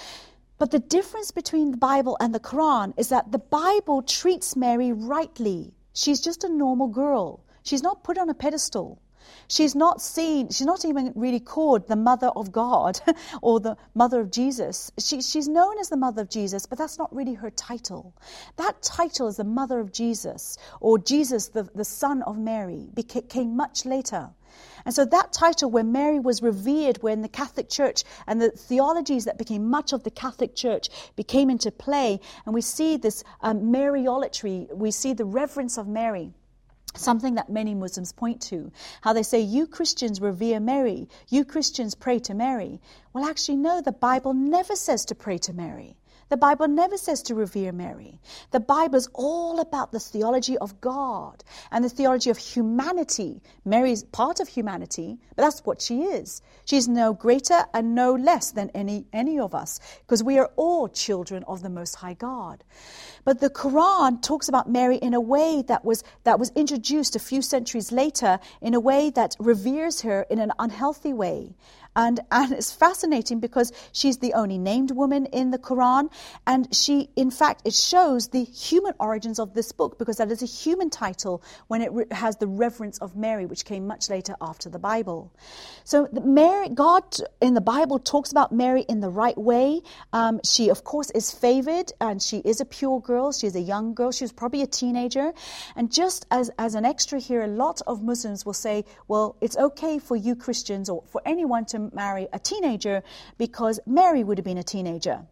But 0.58 0.72
the 0.72 0.80
difference 0.80 1.32
between 1.32 1.72
the 1.72 1.78
Bible 1.78 2.18
and 2.20 2.34
the 2.34 2.40
Quran 2.40 2.94
is 2.98 3.10
that 3.10 3.32
the 3.32 3.40
Bible 3.40 4.02
treats 4.02 4.56
Mary 4.56 4.92
rightly. 4.92 5.74
She's 5.94 6.22
just 6.22 6.44
a 6.44 6.50
normal 6.50 6.88
girl. 6.88 7.44
She's 7.64 7.84
not 7.84 8.04
put 8.04 8.18
on 8.18 8.30
a 8.30 8.34
pedestal. 8.34 9.02
She's 9.48 9.76
not 9.76 10.02
seen, 10.02 10.50
she's 10.50 10.66
not 10.66 10.86
even 10.86 11.12
really 11.16 11.40
called 11.40 11.88
the 11.88 11.96
mother 11.96 12.28
of 12.36 12.52
God 12.52 13.00
or 13.42 13.60
the 13.60 13.78
mother 13.94 14.20
of 14.20 14.32
Jesus. 14.32 14.92
She, 15.00 15.22
she's 15.22 15.48
known 15.48 15.78
as 15.80 15.90
the 15.90 15.98
mother 15.98 16.22
of 16.22 16.30
Jesus, 16.30 16.66
but 16.66 16.78
that's 16.78 16.98
not 16.98 17.14
really 17.16 17.34
her 17.34 17.52
title. 17.52 18.14
That 18.58 18.82
title 18.82 19.28
is 19.28 19.38
the 19.38 19.44
mother 19.44 19.80
of 19.80 19.92
Jesus 19.92 20.58
or 20.82 20.98
Jesus, 20.98 21.50
the, 21.50 21.64
the 21.76 21.86
son 21.86 22.22
of 22.24 22.38
Mary, 22.38 22.90
came 23.30 23.56
much 23.56 23.86
later. 23.86 24.32
And 24.86 24.94
so 24.94 25.04
that 25.06 25.34
title, 25.34 25.70
where 25.70 25.84
Mary 25.84 26.20
was 26.20 26.42
revered, 26.42 27.02
when 27.02 27.22
the 27.22 27.30
Catholic 27.30 27.70
Church 27.70 28.04
and 28.28 28.42
the 28.42 28.52
theologies 28.52 29.26
that 29.26 29.38
became 29.38 29.70
much 29.70 29.94
of 29.94 30.04
the 30.04 30.12
Catholic 30.12 30.56
Church 30.56 30.90
became 31.16 31.50
into 31.50 31.72
play, 31.72 32.20
and 32.46 32.54
we 32.54 32.62
see 32.62 32.98
this 32.98 33.24
um, 33.42 33.72
Mariolatry, 33.72 34.74
we 34.74 34.92
see 34.92 35.14
the 35.14 35.26
reverence 35.26 35.78
of 35.78 35.88
Mary 35.88 36.34
something 36.98 37.36
that 37.36 37.50
many 37.50 37.76
Muslims 37.76 38.12
point 38.12 38.42
to. 38.44 38.72
How 39.02 39.14
they 39.14 39.24
say, 39.24 39.42
you 39.42 39.68
Christians 39.68 40.22
revere 40.22 40.60
Mary, 40.60 41.10
you 41.30 41.46
Christians 41.46 41.96
pray 41.96 42.20
to 42.20 42.34
Mary. 42.34 42.80
Well, 43.14 43.26
actually, 43.26 43.58
no, 43.58 43.82
the 43.82 43.92
Bible 43.92 44.34
never 44.34 44.76
says 44.76 45.06
to 45.06 45.16
pray 45.16 45.38
to 45.40 45.54
Mary. 45.54 45.96
The 46.30 46.38
Bible 46.38 46.68
never 46.68 46.98
says 46.98 47.22
to 47.24 47.36
revere 47.36 47.72
Mary. 47.72 48.20
The 48.50 48.60
Bible 48.60 48.96
is 48.96 49.08
all 49.14 49.60
about 49.60 49.92
the 49.92 50.00
theology 50.00 50.58
of 50.58 50.82
God 50.82 51.44
and 51.72 51.86
the 51.86 51.90
theology 51.90 52.32
of 52.32 52.38
humanity. 52.38 53.42
Mary's 53.64 54.04
part 54.04 54.40
of 54.40 54.48
humanity, 54.48 55.20
but 55.36 55.44
that's 55.44 55.60
what 55.66 55.82
she 55.82 56.02
is. 56.02 56.42
She's 56.66 56.88
no 56.88 57.14
greater 57.14 57.66
and 57.76 57.94
no 57.94 58.16
less 58.16 58.52
than 58.52 58.72
any, 58.74 59.06
any 59.14 59.40
of 59.40 59.54
us 59.54 59.80
because 60.02 60.24
we 60.24 60.40
are 60.40 60.52
all 60.56 60.88
children 60.88 61.44
of 61.48 61.62
the 61.62 61.70
Most 61.70 61.96
High 61.96 62.16
God. 62.16 62.64
But 63.24 63.40
the 63.40 63.52
Quran 63.52 64.22
talks 64.22 64.50
about 64.50 64.70
Mary 64.70 64.98
in 64.98 65.14
a 65.14 65.22
way 65.22 65.64
that 65.68 65.86
was, 65.86 66.04
that 66.24 66.40
was 66.40 66.52
introduced 66.56 67.16
a 67.16 67.20
few 67.20 67.44
centuries 67.44 67.92
later 67.92 68.40
in 68.62 68.74
a 68.74 68.80
way 68.80 69.12
that 69.12 69.36
reveres 69.40 70.02
her 70.02 70.26
in 70.30 70.40
an 70.40 70.52
unhealthy 70.58 71.14
way. 71.14 71.54
And, 71.96 72.20
and 72.32 72.52
it's 72.52 72.72
fascinating 72.72 73.40
because 73.40 73.72
she's 73.92 74.18
the 74.18 74.34
only 74.34 74.58
named 74.58 74.92
woman 74.92 75.26
in 75.28 75.52
the 75.52 75.58
Quran. 75.58 76.10
And 76.46 76.74
she, 76.76 77.10
in 77.16 77.32
fact, 77.32 77.62
it 77.66 77.74
shows 77.74 78.30
the 78.30 78.44
human 78.44 78.94
origins 79.00 79.40
of 79.40 79.54
this 79.54 79.72
book 79.72 79.98
because 79.98 80.18
that 80.18 80.32
is 80.32 80.42
a 80.42 80.46
human 80.46 80.90
title 80.90 81.42
when 81.68 81.82
it 81.82 81.92
re- 81.92 82.06
has 82.12 82.38
the 82.38 82.48
reverence 82.48 82.98
of 83.00 83.16
Mary, 83.16 83.46
which 83.46 83.66
came 83.66 83.88
much 83.88 84.10
later 84.10 84.36
after 84.42 84.70
the 84.70 84.80
Bible. 84.80 85.32
So 85.84 86.08
Mary, 86.12 86.70
God 86.70 87.04
in 87.42 87.54
the 87.54 87.62
Bible 87.62 88.00
talks 88.00 88.32
about 88.32 88.52
Mary 88.52 88.82
in 88.88 89.00
the 89.00 89.10
right 89.10 89.38
way. 89.38 89.82
Um, 90.14 90.42
she, 90.44 90.70
of 90.70 90.84
course, 90.84 91.12
is 91.12 91.32
favored 91.32 91.92
and 92.02 92.22
she 92.22 92.38
is 92.40 92.62
a 92.62 92.66
pure 92.66 93.00
girl. 93.00 93.32
She 93.32 93.48
is 93.48 93.56
a 93.56 93.62
young 93.62 93.94
girl. 93.94 94.12
She 94.12 94.24
was 94.24 94.32
probably 94.32 94.62
a 94.62 94.68
teenager. 94.68 95.34
And 95.76 95.92
just 95.92 96.26
as, 96.32 96.52
as 96.58 96.76
an 96.76 96.86
extra 96.86 97.20
here, 97.20 97.44
a 97.44 97.48
lot 97.48 97.82
of 97.88 98.04
Muslims 98.04 98.46
will 98.46 98.54
say, 98.54 98.86
well, 99.08 99.36
it's 99.42 99.58
okay 99.58 100.00
for 100.00 100.16
you 100.16 100.36
Christians 100.36 100.90
or 100.90 101.04
for 101.08 101.22
anyone 101.26 101.66
to 101.66 101.85
marry 101.94 102.28
a 102.34 102.40
teenager 102.40 103.04
because 103.38 103.80
Mary 103.86 104.24
would 104.24 104.38
have 104.38 104.46
been 104.46 104.58
a 104.58 104.64
teenager. 104.64 105.26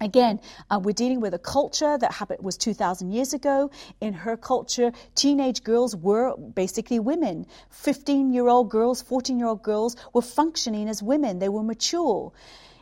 Again, 0.00 0.40
uh, 0.70 0.78
we're 0.82 0.92
dealing 0.92 1.20
with 1.20 1.32
a 1.32 1.38
culture 1.38 1.96
that 1.96 2.12
happened, 2.12 2.42
was 2.42 2.58
2,000 2.58 3.12
years 3.12 3.32
ago. 3.32 3.70
In 4.02 4.12
her 4.12 4.36
culture, 4.36 4.92
teenage 5.14 5.64
girls 5.64 5.96
were 5.96 6.36
basically 6.36 6.98
women. 6.98 7.46
15 7.70 8.34
year 8.34 8.46
old 8.48 8.68
girls, 8.70 9.00
14 9.00 9.38
year 9.38 9.48
old 9.48 9.62
girls 9.62 9.96
were 10.12 10.20
functioning 10.20 10.90
as 10.90 11.02
women, 11.02 11.38
they 11.38 11.48
were 11.48 11.62
mature. 11.62 12.32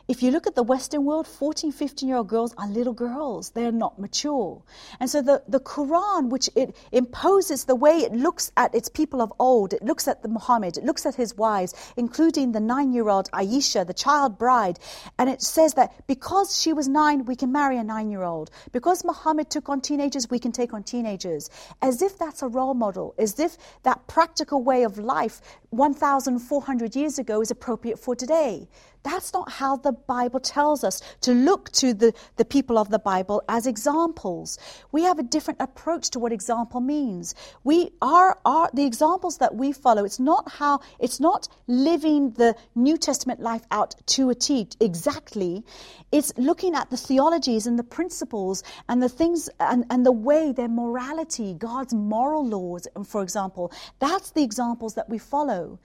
If 0.07 0.21
you 0.21 0.29
look 0.29 0.45
at 0.45 0.53
the 0.53 0.61
Western 0.61 1.03
world, 1.03 1.25
14, 1.25 1.71
15 1.71 2.07
year 2.07 2.17
old 2.17 2.27
girls 2.27 2.53
are 2.59 2.67
little 2.67 2.93
girls. 2.93 3.49
They're 3.49 3.71
not 3.71 3.97
mature. 3.97 4.61
And 4.99 5.09
so 5.09 5.23
the, 5.23 5.41
the 5.47 5.59
Quran, 5.59 6.29
which 6.29 6.47
it 6.55 6.77
imposes 6.91 7.65
the 7.65 7.73
way 7.73 7.97
it 7.97 8.13
looks 8.13 8.51
at 8.55 8.75
its 8.75 8.87
people 8.87 9.19
of 9.19 9.33
old, 9.39 9.73
it 9.73 9.81
looks 9.81 10.07
at 10.07 10.21
the 10.21 10.29
Muhammad, 10.29 10.77
it 10.77 10.83
looks 10.83 11.07
at 11.07 11.15
his 11.15 11.35
wives, 11.35 11.73
including 11.97 12.51
the 12.51 12.59
nine 12.59 12.93
year 12.93 13.09
old 13.09 13.31
Aisha, 13.31 13.85
the 13.87 13.95
child 13.95 14.37
bride. 14.37 14.77
And 15.17 15.27
it 15.27 15.41
says 15.41 15.73
that 15.73 16.05
because 16.05 16.61
she 16.61 16.71
was 16.71 16.87
nine, 16.87 17.25
we 17.25 17.35
can 17.35 17.51
marry 17.51 17.77
a 17.79 17.83
nine 17.83 18.11
year 18.11 18.21
old. 18.21 18.51
Because 18.71 19.03
Muhammad 19.03 19.49
took 19.49 19.69
on 19.69 19.81
teenagers, 19.81 20.29
we 20.29 20.37
can 20.37 20.51
take 20.51 20.71
on 20.71 20.83
teenagers. 20.83 21.49
As 21.81 22.03
if 22.03 22.15
that's 22.19 22.43
a 22.43 22.47
role 22.47 22.75
model, 22.75 23.15
as 23.17 23.39
if 23.39 23.57
that 23.81 24.05
practical 24.05 24.61
way 24.61 24.83
of 24.83 24.99
life 24.99 25.41
1,400 25.71 26.95
years 26.95 27.17
ago 27.17 27.41
is 27.41 27.49
appropriate 27.49 27.97
for 27.97 28.15
today. 28.15 28.67
That's 29.05 29.33
not 29.33 29.51
how 29.51 29.77
the 29.77 29.91
Bible 29.91 30.39
tells 30.39 30.83
us 30.83 30.99
to 31.21 31.31
look 31.31 31.71
to 31.73 31.93
the, 31.93 32.11
the 32.37 32.43
people 32.43 32.79
of 32.79 32.89
the 32.89 32.97
Bible 32.97 33.43
as 33.47 33.67
examples. 33.67 34.57
We 34.91 35.03
have 35.03 35.19
a 35.19 35.23
different 35.23 35.61
approach 35.61 36.09
to 36.11 36.19
what 36.19 36.31
example 36.31 36.81
means. 36.81 37.35
We 37.63 37.91
are, 38.01 38.39
are 38.43 38.71
the 38.73 38.83
examples 38.83 39.37
that 39.37 39.53
we 39.53 39.73
follow. 39.73 40.05
It's 40.05 40.19
not 40.19 40.51
how, 40.51 40.79
it's 40.99 41.19
not 41.19 41.47
living 41.67 42.31
the 42.31 42.55
New 42.73 42.97
Testament 42.97 43.39
life 43.39 43.61
out 43.69 43.93
to 44.07 44.31
a 44.31 44.35
T 44.35 44.67
exactly. 44.79 45.63
It's 46.11 46.33
looking 46.37 46.73
at 46.73 46.89
the 46.89 46.97
theologies 46.97 47.67
and 47.67 47.77
the 47.77 47.83
principles 47.83 48.63
and 48.89 49.03
the 49.03 49.09
things 49.09 49.49
and, 49.59 49.85
and 49.91 50.03
the 50.03 50.11
way, 50.11 50.51
their 50.51 50.67
morality, 50.67 51.53
God's 51.53 51.93
moral 51.93 52.47
laws, 52.47 52.87
for 53.05 53.21
example. 53.21 53.71
That's 53.99 54.31
the 54.31 54.41
examples 54.41 54.95
that 54.95 55.09
we 55.09 55.19
follow. 55.19 55.77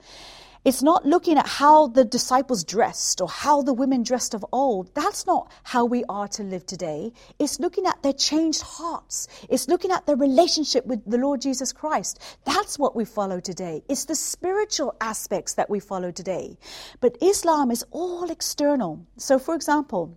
It's 0.63 0.83
not 0.83 1.07
looking 1.07 1.39
at 1.39 1.47
how 1.47 1.87
the 1.87 2.05
disciples 2.05 2.63
dressed 2.63 3.19
or 3.19 3.27
how 3.27 3.63
the 3.63 3.73
women 3.73 4.03
dressed 4.03 4.35
of 4.35 4.45
old. 4.51 4.93
That's 4.93 5.25
not 5.25 5.51
how 5.63 5.85
we 5.85 6.03
are 6.07 6.27
to 6.27 6.43
live 6.43 6.67
today. 6.67 7.13
It's 7.39 7.59
looking 7.59 7.87
at 7.87 8.03
their 8.03 8.13
changed 8.13 8.61
hearts. 8.61 9.27
It's 9.49 9.67
looking 9.67 9.89
at 9.89 10.05
their 10.05 10.15
relationship 10.15 10.85
with 10.85 11.03
the 11.09 11.17
Lord 11.17 11.41
Jesus 11.41 11.73
Christ. 11.73 12.19
That's 12.45 12.77
what 12.77 12.95
we 12.95 13.05
follow 13.05 13.39
today. 13.39 13.81
It's 13.89 14.05
the 14.05 14.13
spiritual 14.13 14.95
aspects 15.01 15.55
that 15.55 15.67
we 15.67 15.79
follow 15.79 16.11
today. 16.11 16.59
But 16.99 17.17
Islam 17.21 17.71
is 17.71 17.83
all 17.89 18.29
external. 18.29 19.03
So, 19.17 19.39
for 19.39 19.55
example, 19.55 20.15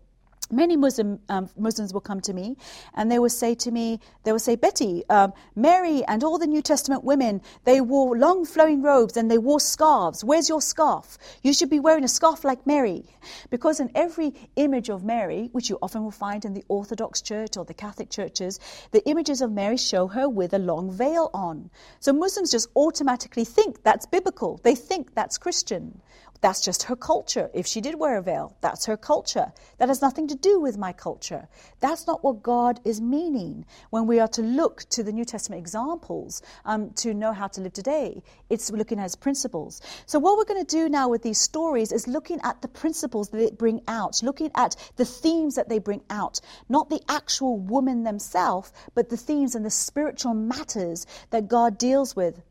many 0.54 0.76
Muslim, 0.76 1.18
um, 1.28 1.48
Muslims 1.56 1.92
will 1.92 2.00
come 2.00 2.20
to 2.22 2.32
me 2.32 2.56
and 2.94 3.10
they 3.10 3.18
will 3.18 3.28
say 3.28 3.54
to 3.54 3.70
me, 3.70 4.00
they 4.24 4.32
will 4.32 4.38
say, 4.38 4.56
Betty, 4.56 5.02
um, 5.08 5.32
Mary 5.54 6.04
and 6.04 6.22
all 6.24 6.38
the 6.38 6.46
New 6.46 6.62
Testament 6.62 7.04
women, 7.04 7.42
they 7.64 7.80
wore 7.80 8.16
long 8.16 8.44
flowing 8.44 8.82
robes 8.82 9.16
and 9.16 9.30
they 9.30 9.38
wore 9.38 9.60
scarves. 9.60 10.24
Where's 10.24 10.48
your 10.48 10.60
scarf? 10.60 11.18
You 11.42 11.52
should 11.52 11.70
be 11.70 11.80
wearing 11.80 12.04
a 12.04 12.08
scarf 12.08 12.44
like 12.44 12.66
Mary. 12.66 13.04
Because 13.50 13.80
in 13.80 13.90
every 13.94 14.34
image 14.56 14.88
of 14.88 15.04
Mary, 15.04 15.48
which 15.52 15.70
you 15.70 15.78
often 15.82 16.02
will 16.04 16.10
find 16.10 16.44
in 16.44 16.54
the 16.54 16.64
Orthodox 16.68 17.20
Church 17.22 17.56
or 17.56 17.64
the 17.64 17.74
Catholic 17.74 18.10
churches, 18.10 18.60
the 18.92 19.06
images 19.08 19.40
of 19.40 19.52
Mary 19.52 19.76
show 19.76 20.06
her 20.08 20.28
with 20.28 20.54
a 20.54 20.58
long 20.58 20.90
veil 20.90 21.30
on. 21.34 21.70
So 22.00 22.12
Muslims 22.12 22.50
just 22.50 22.68
automatically 22.76 23.44
think 23.44 23.82
that's 23.82 24.06
biblical. 24.06 24.60
They 24.62 24.74
think 24.74 25.14
that's 25.14 25.38
Christian. 25.38 26.00
That's 26.44 26.60
just 26.60 26.82
her 26.82 26.96
culture. 26.96 27.50
If 27.54 27.66
she 27.66 27.80
did 27.80 27.94
wear 27.94 28.18
a 28.18 28.22
veil, 28.22 28.54
that's 28.60 28.84
her 28.84 28.98
culture. 28.98 29.50
That 29.78 29.88
has 29.88 30.02
nothing 30.02 30.28
to 30.28 30.34
do 30.34 30.60
with 30.60 30.76
my 30.76 30.92
culture. 30.92 31.48
That's 31.80 32.06
not 32.06 32.22
what 32.22 32.42
God 32.42 32.80
is 32.84 33.00
meaning 33.00 33.64
when 33.88 34.06
we 34.06 34.20
are 34.20 34.28
to 34.28 34.42
look 34.42 34.82
to 34.90 35.02
the 35.02 35.10
New 35.10 35.24
Testament 35.24 35.60
examples 35.60 36.42
um, 36.66 36.90
to 36.96 37.14
know 37.14 37.32
how 37.32 37.46
to 37.46 37.62
live 37.62 37.72
today. 37.72 38.22
It's 38.50 38.70
looking 38.70 38.98
at 38.98 39.04
his 39.04 39.16
principles. 39.16 39.80
So, 40.04 40.18
what 40.18 40.36
we're 40.36 40.44
going 40.44 40.62
to 40.62 40.76
do 40.76 40.90
now 40.90 41.08
with 41.08 41.22
these 41.22 41.40
stories 41.40 41.92
is 41.92 42.06
looking 42.06 42.40
at 42.44 42.60
the 42.60 42.68
principles 42.68 43.30
that 43.30 43.40
it 43.40 43.56
bring 43.56 43.80
out, 43.88 44.22
looking 44.22 44.50
at 44.54 44.76
the 44.96 45.06
themes 45.06 45.54
that 45.54 45.70
they 45.70 45.78
bring 45.78 46.02
out, 46.10 46.42
not 46.68 46.90
the 46.90 47.00
actual 47.08 47.56
woman 47.56 48.02
themselves, 48.02 48.70
but 48.94 49.08
the 49.08 49.16
themes 49.16 49.54
and 49.54 49.64
the 49.64 49.70
spiritual 49.70 50.34
matters 50.34 51.06
that 51.30 51.48
God 51.48 51.78
deals 51.78 52.14
with. 52.14 52.42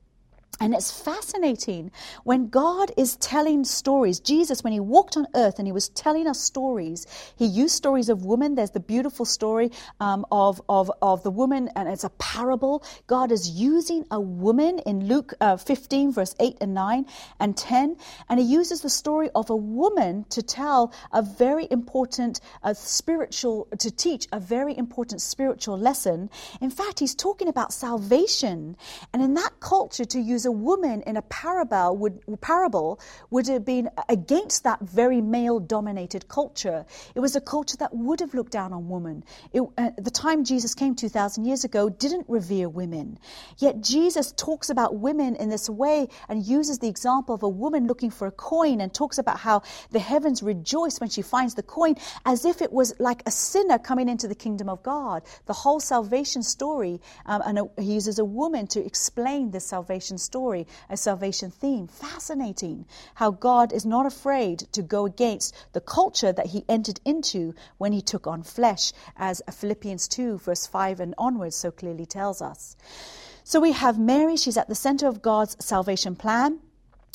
And 0.60 0.74
it's 0.74 0.92
fascinating 0.92 1.92
when 2.24 2.48
God 2.50 2.92
is 2.96 3.16
telling 3.16 3.64
stories. 3.64 4.20
Jesus, 4.20 4.64
when 4.64 4.72
he 4.72 4.80
walked 4.80 5.18
on 5.18 5.26
earth 5.36 5.58
and 5.58 5.68
he 5.68 5.72
was 5.72 5.90
telling 5.90 6.28
us 6.28 6.40
stories, 6.40 7.08
he 7.36 7.46
used 7.46 7.76
stories 7.76 8.08
of 8.08 8.24
women. 8.24 8.56
There's 8.56 8.72
the 8.72 8.80
beautiful 8.80 9.26
story 9.26 9.72
um, 10.00 10.26
of, 10.32 10.62
of, 10.70 10.92
of 11.02 11.24
the 11.24 11.32
woman, 11.32 11.70
and 11.76 11.90
it's 11.90 12.04
a 12.04 12.12
parable. 12.12 12.84
God 13.08 13.32
is 13.32 13.50
using 13.50 14.06
a 14.12 14.20
woman 14.20 14.80
in 14.86 15.08
Luke 15.08 15.34
uh, 15.42 15.58
15, 15.58 16.14
verse 16.14 16.36
8 16.40 16.58
and 16.62 16.74
9 16.74 17.06
and 17.40 17.58
10. 17.58 17.98
And 18.30 18.40
he 18.40 18.46
uses 18.46 18.82
the 18.82 18.90
story 18.90 19.30
of 19.34 19.50
a 19.50 19.56
woman 19.56 20.26
to 20.30 20.44
tell 20.44 20.94
a 21.12 21.24
very 21.24 21.68
important 21.72 22.40
uh, 22.62 22.76
spiritual, 22.76 23.68
to 23.80 23.90
teach 23.90 24.28
a 24.32 24.40
very 24.40 24.78
important 24.78 25.22
spiritual 25.22 25.78
lesson. 25.78 26.30
In 26.62 26.70
fact, 26.70 27.00
he's 27.00 27.16
talking 27.16 27.48
about 27.48 27.74
salvation. 27.74 28.78
And 29.12 29.22
in 29.22 29.34
that 29.34 29.60
culture, 29.60 30.06
to 30.06 30.20
use 30.20 30.43
a 30.46 30.52
woman 30.52 31.02
in 31.04 31.18
a 31.18 31.22
parable 31.24 31.98
would, 31.98 32.20
parable 32.42 33.00
would 33.30 33.48
have 33.48 33.66
been 33.66 33.90
against 34.10 34.64
that 34.64 34.80
very 34.82 35.22
male 35.22 35.60
dominated 35.60 36.28
culture. 36.28 36.86
It 37.16 37.20
was 37.20 37.36
a 37.36 37.42
culture 37.42 37.78
that 37.78 37.96
would 37.96 38.20
have 38.20 38.34
looked 38.34 38.52
down 38.52 38.74
on 38.74 38.90
women. 38.90 39.24
It, 39.52 39.62
uh, 39.78 39.92
the 39.98 40.12
time 40.12 40.44
Jesus 40.44 40.74
came 40.74 40.96
2,000 40.96 41.46
years 41.46 41.64
ago 41.64 41.90
didn't 41.90 42.26
revere 42.28 42.70
women. 42.70 43.20
Yet 43.58 43.82
Jesus 43.82 44.34
talks 44.34 44.70
about 44.70 44.96
women 44.96 45.36
in 45.36 45.50
this 45.50 45.70
way 45.70 46.08
and 46.30 46.46
uses 46.46 46.80
the 46.80 46.88
example 46.88 47.36
of 47.36 47.44
a 47.44 47.50
woman 47.50 47.88
looking 47.88 48.12
for 48.12 48.28
a 48.28 48.32
coin 48.32 48.82
and 48.82 48.94
talks 48.94 49.18
about 49.18 49.40
how 49.40 49.62
the 49.92 50.00
heavens 50.00 50.44
rejoice 50.44 51.00
when 51.00 51.10
she 51.10 51.22
finds 51.22 51.56
the 51.56 51.64
coin 51.64 51.96
as 52.26 52.46
if 52.46 52.62
it 52.62 52.72
was 52.72 52.94
like 53.00 53.24
a 53.26 53.32
sinner 53.32 53.80
coming 53.80 54.10
into 54.10 54.28
the 54.28 54.36
kingdom 54.36 54.70
of 54.70 54.84
God. 54.84 55.24
The 55.46 55.54
whole 55.54 55.80
salvation 55.80 56.44
story, 56.44 57.00
um, 57.26 57.42
and 57.46 57.60
a, 57.60 57.82
he 57.82 57.94
uses 57.94 58.20
a 58.20 58.26
woman 58.26 58.68
to 58.68 58.86
explain 58.86 59.52
this 59.52 59.66
salvation 59.66 60.18
story 60.18 60.33
story, 60.34 60.66
a 60.90 60.98
salvation 60.98 61.52
theme. 61.52 61.88
Fascinating 61.88 62.88
how 63.14 63.30
God 63.30 63.72
is 63.72 63.86
not 63.86 64.08
afraid 64.08 64.62
to 64.72 64.82
go 64.82 65.06
against 65.06 65.54
the 65.74 65.80
culture 65.80 66.32
that 66.34 66.48
he 66.48 66.66
entered 66.68 67.00
into 67.06 67.54
when 67.78 67.92
he 67.92 68.02
took 68.02 68.26
on 68.26 68.42
flesh, 68.42 68.94
as 69.16 69.44
Philippians 69.52 70.08
2, 70.08 70.40
verse 70.40 70.66
5 70.66 71.00
and 71.02 71.14
onwards 71.20 71.56
so 71.56 71.70
clearly 71.70 72.08
tells 72.08 72.42
us. 72.42 72.76
So 73.44 73.60
we 73.60 73.74
have 73.74 74.00
Mary, 74.00 74.36
she's 74.36 74.58
at 74.58 74.70
the 74.70 74.74
center 74.74 75.08
of 75.08 75.22
God's 75.22 75.56
salvation 75.64 76.16
plan. 76.16 76.58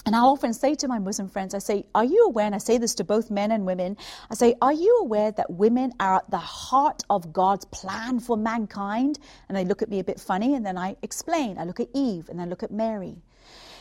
And 0.06 0.16
I 0.16 0.20
often 0.20 0.54
say 0.54 0.74
to 0.76 0.88
my 0.88 0.98
Muslim 0.98 1.28
friends, 1.28 1.54
I 1.54 1.58
say, 1.58 1.84
Are 1.94 2.04
you 2.04 2.26
aware? 2.26 2.46
And 2.46 2.54
I 2.54 2.58
say 2.58 2.78
this 2.78 2.94
to 2.94 3.04
both 3.04 3.30
men 3.30 3.50
and 3.50 3.66
women. 3.66 3.96
I 4.30 4.34
say, 4.34 4.54
Are 4.62 4.72
you 4.72 5.00
aware 5.02 5.32
that 5.32 5.50
women 5.50 5.92
are 6.00 6.16
at 6.16 6.30
the 6.30 6.38
heart 6.38 7.02
of 7.10 7.32
God's 7.32 7.66
plan 7.66 8.20
for 8.20 8.36
mankind? 8.36 9.18
And 9.48 9.56
they 9.56 9.64
look 9.64 9.82
at 9.82 9.90
me 9.90 9.98
a 9.98 10.04
bit 10.04 10.20
funny, 10.20 10.54
and 10.54 10.64
then 10.64 10.78
I 10.78 10.96
explain. 11.02 11.58
I 11.58 11.64
look 11.64 11.80
at 11.80 11.88
Eve, 11.94 12.28
and 12.28 12.38
then 12.38 12.48
look 12.48 12.62
at 12.62 12.70
Mary. 12.70 13.16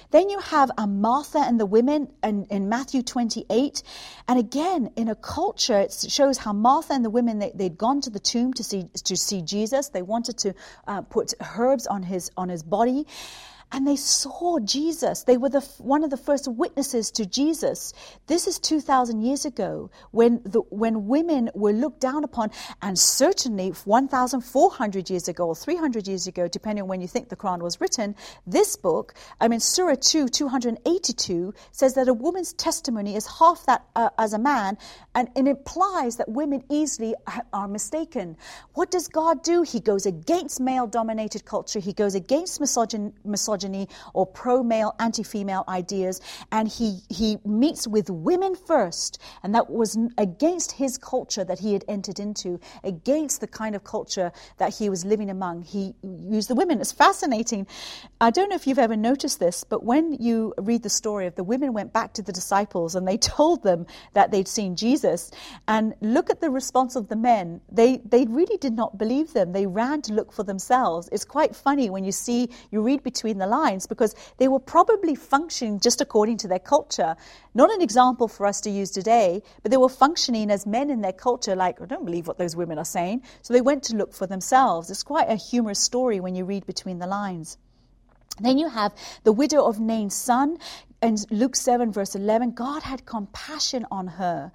Then 0.09 0.29
you 0.29 0.39
have 0.39 0.71
a 0.77 0.87
Martha 0.87 1.39
and 1.39 1.59
the 1.59 1.65
women 1.65 2.09
in, 2.23 2.45
in, 2.49 2.69
Matthew 2.69 3.03
28. 3.03 3.83
And 4.27 4.39
again, 4.39 4.91
in 4.95 5.09
a 5.09 5.15
culture, 5.15 5.79
it 5.79 5.93
shows 6.07 6.37
how 6.37 6.53
Martha 6.53 6.93
and 6.93 7.03
the 7.03 7.09
women, 7.09 7.39
they, 7.39 7.51
had 7.59 7.77
gone 7.77 7.99
to 8.01 8.09
the 8.09 8.19
tomb 8.19 8.53
to 8.53 8.63
see, 8.63 8.85
to 9.03 9.17
see 9.17 9.41
Jesus. 9.41 9.89
They 9.89 10.01
wanted 10.01 10.37
to 10.39 10.53
uh, 10.87 11.01
put 11.01 11.33
herbs 11.57 11.87
on 11.87 12.03
his, 12.03 12.31
on 12.37 12.47
his 12.47 12.63
body 12.63 13.05
and 13.71 13.85
they 13.85 13.97
saw 13.97 14.59
Jesus. 14.59 15.23
They 15.23 15.35
were 15.35 15.49
the, 15.49 15.59
one 15.79 16.03
of 16.03 16.09
the 16.09 16.17
first 16.17 16.47
witnesses 16.47 17.11
to 17.11 17.25
Jesus. 17.25 17.93
This 18.27 18.47
is 18.47 18.59
2,000 18.59 19.21
years 19.21 19.43
ago 19.43 19.91
when, 20.11 20.41
the, 20.45 20.61
when 20.69 21.07
women 21.07 21.49
were 21.53 21.73
looked 21.73 21.99
down 21.99 22.23
upon, 22.23 22.51
and 22.81 22.97
certainly 22.97 23.69
1,400 23.69 25.09
years 25.09 25.27
ago 25.27 25.47
or 25.47 25.55
300 25.55 26.07
years 26.07 26.27
ago, 26.27 26.47
depending 26.47 26.83
on 26.83 26.87
when 26.87 27.01
you 27.01 27.07
think 27.07 27.27
the 27.27 27.35
Quran 27.35 27.59
was 27.59 27.81
written. 27.81 28.15
This 28.45 28.77
book, 28.77 29.13
I 29.41 29.49
mean, 29.49 29.59
Surah 29.59 29.95
2, 29.99 30.29
282, 30.29 31.53
says 31.71 31.93
that 31.95 32.07
a 32.07 32.13
woman's 32.13 32.53
testimony 32.53 33.17
is 33.17 33.27
half 33.39 33.65
that 33.65 33.85
uh, 33.95 34.09
as 34.17 34.31
a 34.31 34.39
man, 34.39 34.77
and 35.13 35.27
it 35.35 35.45
implies 35.45 36.15
that 36.17 36.29
women 36.29 36.63
easily 36.69 37.15
are 37.51 37.67
mistaken. 37.67 38.37
What 38.75 38.91
does 38.91 39.09
God 39.09 39.43
do? 39.43 39.63
He 39.63 39.81
goes 39.81 40.05
against 40.05 40.61
male 40.61 40.87
dominated 40.87 41.43
culture, 41.43 41.79
He 41.79 41.91
goes 41.91 42.15
against 42.15 42.61
misogyn- 42.61 43.11
misogyny 43.25 43.56
misogyny 43.57 43.87
or 44.13 44.25
pro 44.25 44.63
male, 44.63 44.95
anti 44.99 45.23
female 45.23 45.63
ideas. 45.67 46.21
And 46.51 46.67
he, 46.67 46.99
he 47.09 47.37
meets 47.45 47.87
with 47.87 48.09
women 48.09 48.55
first. 48.55 49.21
And 49.43 49.53
that 49.55 49.69
was 49.69 49.97
against 50.17 50.71
his 50.73 50.97
culture 50.97 51.43
that 51.43 51.59
he 51.59 51.73
had 51.73 51.83
entered 51.87 52.19
into, 52.19 52.59
against 52.83 53.41
the 53.41 53.47
kind 53.47 53.75
of 53.75 53.83
culture 53.83 54.31
that 54.57 54.75
he 54.75 54.89
was 54.89 55.05
living 55.05 55.29
among. 55.29 55.63
He 55.63 55.93
used 56.03 56.49
the 56.49 56.55
women. 56.55 56.79
It's 56.79 56.91
fascinating. 56.91 57.67
I 58.21 58.31
don't 58.31 58.49
know 58.49 58.55
if 58.55 58.67
you've 58.67 58.79
ever 58.79 58.95
noticed 58.95 59.39
this, 59.39 59.63
but 59.63 59.83
when 59.83 60.13
you 60.13 60.53
read 60.57 60.83
the 60.83 60.89
story 60.89 61.27
of 61.27 61.35
the 61.35 61.43
women 61.43 61.73
went 61.73 61.93
back 61.93 62.13
to 62.13 62.21
the 62.21 62.31
disciples 62.31 62.95
and 62.95 63.07
they 63.07 63.17
told 63.37 63.63
them 63.63 63.85
that 64.13 64.31
they'd 64.31 64.47
seen 64.47 64.75
Jesus, 64.75 65.31
and 65.67 65.93
look 66.01 66.29
at 66.29 66.41
the 66.41 66.49
response 66.49 66.95
of 66.95 67.07
the 67.07 67.15
men. 67.15 67.61
They, 67.71 67.97
they 67.97 68.25
really 68.25 68.57
did 68.57 68.73
not 68.73 68.97
believe 68.97 69.33
them. 69.33 69.51
They 69.51 69.65
ran 69.65 70.01
to 70.03 70.13
look 70.13 70.31
for 70.31 70.43
themselves. 70.43 71.09
It's 71.11 71.25
quite 71.25 71.55
funny 71.55 71.89
when 71.89 72.03
you 72.03 72.11
see, 72.11 72.49
you 72.71 72.81
read 72.81 73.03
between 73.03 73.37
the 73.37 73.46
lines 73.47 73.87
because 73.87 74.15
they 74.37 74.47
were 74.47 74.59
probably 74.59 75.15
functioning 75.15 75.79
just 75.79 76.01
according 76.01 76.37
to 76.37 76.47
their 76.47 76.59
culture. 76.59 77.15
Not 77.53 77.71
an 77.71 77.81
example 77.81 78.27
for 78.27 78.45
us 78.45 78.61
to 78.61 78.69
use 78.69 78.91
today, 78.91 79.41
but 79.63 79.71
they 79.71 79.77
were 79.77 79.89
functioning 79.89 80.51
as 80.51 80.65
men 80.65 80.89
in 80.89 81.01
their 81.01 81.13
culture, 81.13 81.55
like, 81.55 81.81
I 81.81 81.85
don't 81.85 82.05
believe 82.05 82.27
what 82.27 82.37
those 82.37 82.55
women 82.55 82.77
are 82.77 82.85
saying. 82.85 83.23
So 83.41 83.53
they 83.53 83.61
went 83.61 83.83
to 83.83 83.95
look 83.95 84.13
for 84.13 84.27
themselves. 84.27 84.89
It's 84.89 85.03
quite 85.03 85.29
a 85.29 85.35
humorous 85.35 85.79
story 85.79 86.19
when 86.19 86.35
you 86.35 86.45
read 86.45 86.65
between 86.65 86.99
the 86.99 87.07
lines. 87.07 87.57
Then 88.39 88.59
you 88.59 88.69
have 88.69 88.93
the 89.23 89.31
widow 89.31 89.65
of 89.65 89.79
Nain's 89.79 90.13
son 90.13 90.59
in 91.01 91.17
Luke 91.29 91.55
7, 91.55 91.91
verse 91.91 92.15
11, 92.15 92.51
God 92.51 92.81
had 92.81 93.05
compassion 93.05 93.85
on 93.91 94.07
her 94.07 94.51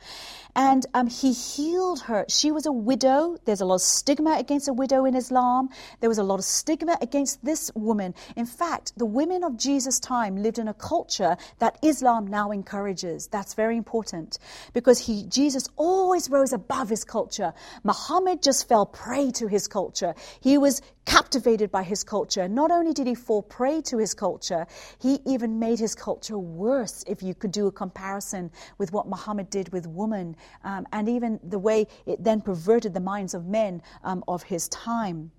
and 0.54 0.84
um, 0.92 1.06
he 1.06 1.32
healed 1.32 2.02
her. 2.02 2.26
She 2.28 2.52
was 2.52 2.66
a 2.66 2.72
widow. 2.72 3.36
There's 3.44 3.60
a 3.60 3.64
lot 3.64 3.76
of 3.76 3.80
stigma 3.80 4.36
against 4.38 4.68
a 4.68 4.72
widow 4.72 5.04
in 5.06 5.14
Islam. 5.14 5.70
There 6.00 6.10
was 6.10 6.18
a 6.18 6.22
lot 6.22 6.38
of 6.38 6.44
stigma 6.44 6.98
against 7.00 7.44
this 7.44 7.70
woman. 7.74 8.14
In 8.36 8.44
fact, 8.46 8.92
the 8.96 9.06
women 9.06 9.44
of 9.44 9.56
Jesus' 9.56 9.98
time 9.98 10.36
lived 10.36 10.58
in 10.58 10.68
a 10.68 10.74
culture 10.74 11.36
that 11.58 11.78
Islam 11.82 12.26
now 12.26 12.50
encourages. 12.50 13.28
That's 13.28 13.54
very 13.54 13.76
important 13.76 14.38
because 14.74 14.98
he, 14.98 15.24
Jesus 15.24 15.68
always 15.76 16.28
rose 16.28 16.52
above 16.52 16.90
his 16.90 17.04
culture. 17.04 17.54
Muhammad 17.82 18.42
just 18.42 18.68
fell 18.68 18.84
prey 18.84 19.30
to 19.32 19.46
his 19.46 19.68
culture. 19.68 20.14
He 20.40 20.58
was 20.58 20.82
captivated 21.04 21.70
by 21.70 21.82
his 21.82 22.04
culture. 22.04 22.48
Not 22.48 22.70
only 22.70 22.92
did 22.92 23.06
he 23.06 23.14
fall 23.14 23.42
prey 23.42 23.80
to 23.82 23.98
his 23.98 24.14
culture, 24.14 24.66
he 25.00 25.18
even 25.26 25.58
made 25.58 25.78
his 25.78 25.94
culture 25.94 26.38
worse 26.38 27.04
if 27.06 27.22
you 27.22 27.34
could 27.34 27.52
do 27.52 27.66
a 27.66 27.72
comparison 27.72 28.50
with 28.78 28.92
what 28.92 29.08
Muhammad 29.08 29.50
did 29.50 29.72
with 29.72 29.86
women, 29.86 30.36
um, 30.64 30.86
and 30.92 31.08
even 31.08 31.40
the 31.42 31.58
way 31.58 31.86
it 32.06 32.22
then 32.22 32.40
perverted 32.40 32.94
the 32.94 33.00
minds 33.00 33.34
of 33.34 33.46
men 33.46 33.82
um, 34.04 34.24
of 34.28 34.44
his 34.44 34.68
time. 34.68 35.30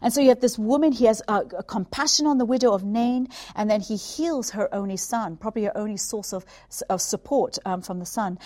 And 0.00 0.12
so 0.12 0.20
you 0.20 0.28
have 0.28 0.40
this 0.40 0.58
woman, 0.58 0.92
he 0.92 1.06
has 1.06 1.22
a 1.28 1.62
compassion 1.64 2.26
on 2.26 2.38
the 2.38 2.44
widow 2.44 2.72
of 2.72 2.84
Nain, 2.84 3.28
and 3.54 3.68
then 3.68 3.80
he 3.80 3.96
heals 3.96 4.50
her 4.50 4.72
only 4.72 4.96
son, 4.96 5.36
probably 5.36 5.64
her 5.64 5.76
only 5.76 5.96
source 5.96 6.32
of, 6.32 6.44
of 6.88 7.00
support 7.00 7.58
um, 7.64 7.82
from 7.82 7.98
the 7.98 8.06
son. 8.06 8.38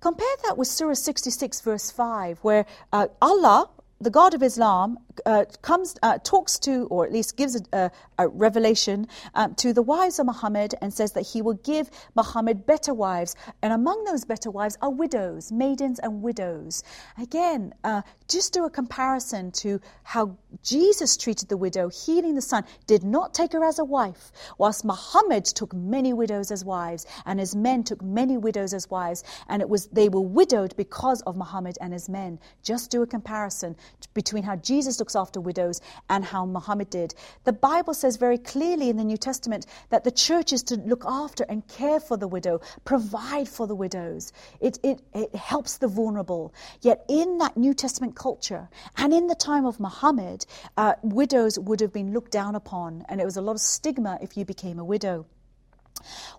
Compare 0.00 0.36
that 0.44 0.58
with 0.58 0.68
Surah 0.68 0.94
66, 0.94 1.60
verse 1.62 1.90
5, 1.90 2.38
where 2.40 2.66
uh, 2.92 3.08
Allah, 3.22 3.70
the 4.00 4.10
God 4.10 4.34
of 4.34 4.42
Islam, 4.42 4.98
uh, 5.24 5.44
comes, 5.62 5.96
uh, 6.02 6.18
talks 6.18 6.58
to, 6.60 6.86
or 6.90 7.06
at 7.06 7.12
least 7.12 7.36
gives 7.36 7.60
a, 7.72 7.90
a 8.18 8.28
revelation 8.28 9.08
um, 9.34 9.54
to 9.56 9.72
the 9.72 9.82
wives 9.82 10.18
of 10.18 10.26
Muhammad 10.26 10.74
and 10.82 10.92
says 10.92 11.12
that 11.12 11.22
he 11.22 11.42
will 11.42 11.54
give 11.54 11.90
Muhammad 12.14 12.66
better 12.66 12.92
wives. 12.92 13.34
And 13.62 13.72
among 13.72 14.04
those 14.04 14.24
better 14.24 14.50
wives 14.50 14.76
are 14.82 14.90
widows, 14.90 15.50
maidens, 15.52 15.98
and 15.98 16.22
widows. 16.22 16.82
Again, 17.20 17.72
uh, 17.84 18.02
just 18.28 18.52
do 18.52 18.64
a 18.64 18.70
comparison 18.70 19.52
to 19.52 19.80
how 20.02 20.36
Jesus 20.62 21.16
treated 21.16 21.48
the 21.48 21.56
widow, 21.56 21.88
healing 21.88 22.34
the 22.34 22.42
son, 22.42 22.64
did 22.86 23.04
not 23.04 23.34
take 23.34 23.52
her 23.52 23.64
as 23.64 23.78
a 23.78 23.84
wife, 23.84 24.32
whilst 24.58 24.84
Muhammad 24.84 25.44
took 25.44 25.72
many 25.74 26.12
widows 26.12 26.50
as 26.50 26.64
wives, 26.64 27.06
and 27.24 27.38
his 27.38 27.54
men 27.54 27.84
took 27.84 28.02
many 28.02 28.36
widows 28.36 28.74
as 28.74 28.90
wives, 28.90 29.22
and 29.48 29.62
it 29.62 29.68
was 29.68 29.86
they 29.88 30.08
were 30.08 30.20
widowed 30.20 30.76
because 30.76 31.22
of 31.22 31.36
Muhammad 31.36 31.78
and 31.80 31.92
his 31.92 32.08
men. 32.08 32.38
Just 32.62 32.90
do 32.90 33.02
a 33.02 33.06
comparison 33.06 33.76
between 34.14 34.42
how 34.42 34.56
Jesus 34.56 34.96
looks 35.06 35.14
after 35.14 35.40
widows 35.40 35.80
and 36.10 36.24
how 36.24 36.44
Muhammad 36.44 36.90
did. 36.90 37.14
The 37.44 37.52
Bible 37.52 37.94
says 37.94 38.16
very 38.16 38.38
clearly 38.38 38.90
in 38.90 38.96
the 38.96 39.04
New 39.04 39.16
Testament 39.16 39.64
that 39.90 40.02
the 40.02 40.10
church 40.10 40.52
is 40.52 40.64
to 40.64 40.76
look 40.78 41.04
after 41.06 41.44
and 41.48 41.66
care 41.68 42.00
for 42.00 42.16
the 42.16 42.26
widow, 42.26 42.60
provide 42.84 43.48
for 43.48 43.68
the 43.68 43.74
widows. 43.76 44.32
It, 44.60 44.80
it, 44.82 45.00
it 45.14 45.32
helps 45.36 45.78
the 45.78 45.86
vulnerable. 45.86 46.52
Yet 46.80 47.04
in 47.08 47.38
that 47.38 47.56
New 47.56 47.72
Testament 47.72 48.16
culture 48.16 48.68
and 48.96 49.14
in 49.14 49.28
the 49.28 49.36
time 49.36 49.64
of 49.64 49.78
Muhammad, 49.78 50.44
uh, 50.76 50.94
widows 51.02 51.56
would 51.56 51.78
have 51.78 51.92
been 51.92 52.12
looked 52.12 52.32
down 52.32 52.56
upon, 52.56 53.04
and 53.08 53.20
it 53.20 53.24
was 53.24 53.36
a 53.36 53.42
lot 53.42 53.52
of 53.52 53.60
stigma 53.60 54.18
if 54.20 54.36
you 54.36 54.44
became 54.44 54.80
a 54.80 54.84
widow. 54.84 55.24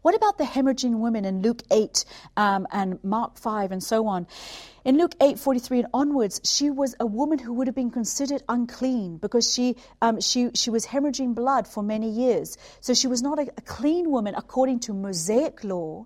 What 0.02 0.16
about 0.16 0.38
the 0.38 0.44
hemorrhaging 0.44 1.00
women 1.00 1.26
in 1.26 1.42
Luke 1.42 1.64
8 1.72 2.06
um, 2.36 2.68
and 2.72 3.04
Mark 3.04 3.38
5 3.38 3.72
and 3.72 3.84
so 3.84 4.08
on? 4.08 4.28
In 4.88 4.98
Luke 4.98 5.16
8:43 5.20 5.80
and 5.80 5.88
onwards, 5.94 6.40
she 6.46 6.70
was 6.70 6.96
a 6.98 7.06
woman 7.06 7.40
who 7.40 7.52
would 7.52 7.68
have 7.68 7.76
been 7.76 7.92
considered 7.92 8.42
unclean 8.48 9.18
because 9.18 9.54
she, 9.54 9.76
um, 10.02 10.22
she, 10.22 10.50
she 10.56 10.70
was 10.70 10.86
hemorrhaging 10.86 11.36
blood 11.36 11.68
for 11.68 11.84
many 11.84 12.10
years. 12.10 12.58
So 12.80 12.94
she 12.94 13.08
was 13.08 13.22
not 13.22 13.38
a, 13.38 13.52
a 13.58 13.62
clean 13.64 14.10
woman 14.10 14.34
according 14.34 14.80
to 14.88 14.94
Mosaic 14.94 15.66
law, 15.66 16.06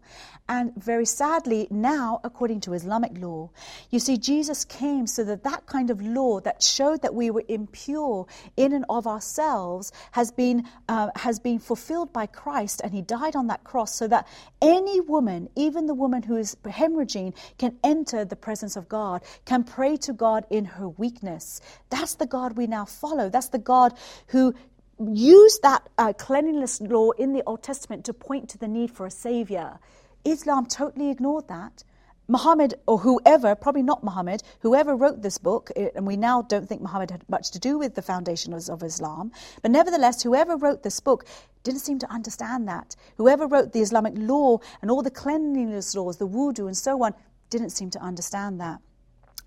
and 0.49 0.73
very 0.75 1.05
sadly, 1.05 1.67
now 1.69 2.21
according 2.23 2.61
to 2.61 2.73
Islamic 2.73 3.17
law. 3.19 3.51
You 3.91 3.99
see, 3.99 4.17
Jesus 4.17 4.65
came 4.65 5.05
so 5.05 5.23
that 5.25 5.43
that 5.43 5.67
kind 5.67 5.91
of 5.91 6.01
law 6.01 6.39
that 6.39 6.63
showed 6.63 7.03
that 7.03 7.13
we 7.13 7.29
were 7.29 7.43
impure 7.47 8.25
in 8.57 8.73
and 8.73 8.83
of 8.89 9.05
ourselves 9.05 9.93
has 10.11 10.31
been, 10.31 10.67
uh, 10.89 11.11
has 11.15 11.39
been 11.39 11.59
fulfilled 11.59 12.11
by 12.11 12.25
Christ, 12.25 12.81
and 12.83 12.93
He 12.93 13.03
died 13.03 13.35
on 13.35 13.45
that 13.47 13.63
cross 13.63 13.95
so 13.95 14.07
that 14.07 14.27
any 14.59 14.99
woman, 14.99 15.49
even 15.55 15.85
the 15.85 15.93
woman 15.93 16.23
who 16.23 16.35
is 16.35 16.55
hemorrhaging, 16.65 17.35
can 17.59 17.77
enter 17.83 18.25
the 18.25 18.35
presence 18.35 18.70
presence 18.71 18.75
of 18.77 18.89
God, 18.89 19.21
can 19.45 19.63
pray 19.63 19.97
to 19.97 20.13
God 20.13 20.45
in 20.49 20.65
her 20.65 20.87
weakness. 20.87 21.61
That's 21.89 22.15
the 22.15 22.25
God 22.25 22.57
we 22.57 22.67
now 22.67 22.85
follow. 22.85 23.29
That's 23.29 23.49
the 23.49 23.59
God 23.59 23.93
who 24.27 24.53
used 24.99 25.61
that 25.63 25.89
uh, 25.97 26.13
cleanliness 26.13 26.81
law 26.81 27.11
in 27.11 27.33
the 27.33 27.43
Old 27.45 27.63
Testament 27.63 28.05
to 28.05 28.13
point 28.13 28.49
to 28.49 28.57
the 28.57 28.67
need 28.67 28.91
for 28.91 29.05
a 29.05 29.11
savior. 29.11 29.79
Islam 30.23 30.65
totally 30.65 31.09
ignored 31.09 31.47
that. 31.47 31.83
Muhammad, 32.27 32.75
or 32.87 32.99
whoever, 32.99 33.55
probably 33.55 33.83
not 33.83 34.03
Muhammad, 34.03 34.41
whoever 34.61 34.95
wrote 34.95 35.21
this 35.21 35.37
book, 35.37 35.69
eh, 35.75 35.89
and 35.95 36.07
we 36.07 36.15
now 36.15 36.41
don't 36.43 36.67
think 36.69 36.81
Muhammad 36.81 37.11
had 37.11 37.23
much 37.27 37.51
to 37.51 37.59
do 37.59 37.77
with 37.77 37.95
the 37.95 38.01
foundations 38.01 38.69
of 38.69 38.83
Islam, 38.83 39.31
but 39.61 39.71
nevertheless, 39.71 40.23
whoever 40.23 40.55
wrote 40.55 40.81
this 40.81 41.01
book 41.01 41.25
didn't 41.63 41.81
seem 41.81 41.99
to 41.99 42.09
understand 42.09 42.67
that. 42.67 42.95
Whoever 43.17 43.47
wrote 43.47 43.73
the 43.73 43.81
Islamic 43.81 44.13
law 44.15 44.59
and 44.81 44.89
all 44.89 45.01
the 45.01 45.11
cleanliness 45.11 45.93
laws, 45.93 46.17
the 46.17 46.27
wudu 46.27 46.67
and 46.67 46.77
so 46.77 47.03
on, 47.03 47.13
didn't 47.51 47.69
seem 47.69 47.91
to 47.91 47.99
understand 47.99 48.61
that. 48.61 48.79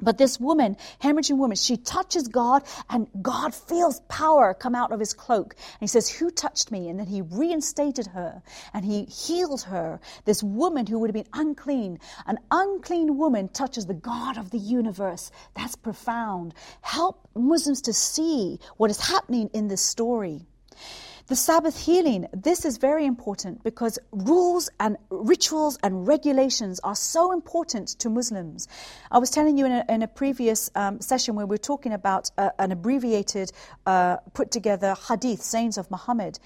But 0.00 0.18
this 0.18 0.40
woman, 0.40 0.76
hemorrhaging 1.00 1.38
woman, 1.38 1.56
she 1.56 1.76
touches 1.76 2.26
God 2.26 2.64
and 2.90 3.06
God 3.22 3.54
feels 3.54 4.00
power 4.08 4.52
come 4.52 4.74
out 4.74 4.92
of 4.92 4.98
his 4.98 5.14
cloak. 5.14 5.54
And 5.54 5.80
he 5.80 5.86
says, 5.86 6.08
Who 6.08 6.30
touched 6.30 6.72
me? 6.72 6.88
And 6.88 6.98
then 6.98 7.06
he 7.06 7.22
reinstated 7.22 8.08
her 8.08 8.42
and 8.72 8.84
he 8.84 9.04
healed 9.04 9.62
her. 9.62 10.00
This 10.24 10.42
woman 10.42 10.86
who 10.86 10.98
would 10.98 11.10
have 11.10 11.24
been 11.24 11.32
unclean, 11.32 12.00
an 12.26 12.38
unclean 12.50 13.16
woman 13.16 13.48
touches 13.48 13.86
the 13.86 13.94
God 13.94 14.36
of 14.36 14.50
the 14.50 14.58
universe. 14.58 15.30
That's 15.54 15.76
profound. 15.76 16.54
Help 16.80 17.28
Muslims 17.34 17.82
to 17.82 17.92
see 17.92 18.58
what 18.76 18.90
is 18.90 19.00
happening 19.00 19.48
in 19.54 19.68
this 19.68 19.82
story. 19.82 20.46
The 21.26 21.36
Sabbath 21.36 21.86
healing, 21.86 22.28
this 22.34 22.66
is 22.66 22.76
very 22.76 23.06
important 23.06 23.64
because 23.64 23.98
rules 24.12 24.68
and 24.78 24.98
rituals 25.08 25.78
and 25.82 26.06
regulations 26.06 26.80
are 26.80 26.94
so 26.94 27.32
important 27.32 27.88
to 28.00 28.10
Muslims. 28.10 28.68
I 29.10 29.16
was 29.16 29.30
telling 29.30 29.56
you 29.56 29.64
in 29.64 29.72
a, 29.72 29.84
in 29.88 30.02
a 30.02 30.06
previous 30.06 30.70
um, 30.74 31.00
session 31.00 31.34
where 31.34 31.46
we 31.46 31.54
were 31.54 31.56
talking 31.56 31.94
about 31.94 32.30
uh, 32.36 32.50
an 32.58 32.72
abbreviated, 32.72 33.52
uh, 33.86 34.18
put 34.34 34.50
together 34.50 34.94
hadith, 35.08 35.40
sayings 35.40 35.78
of 35.78 35.90
Muhammad. 35.90 36.38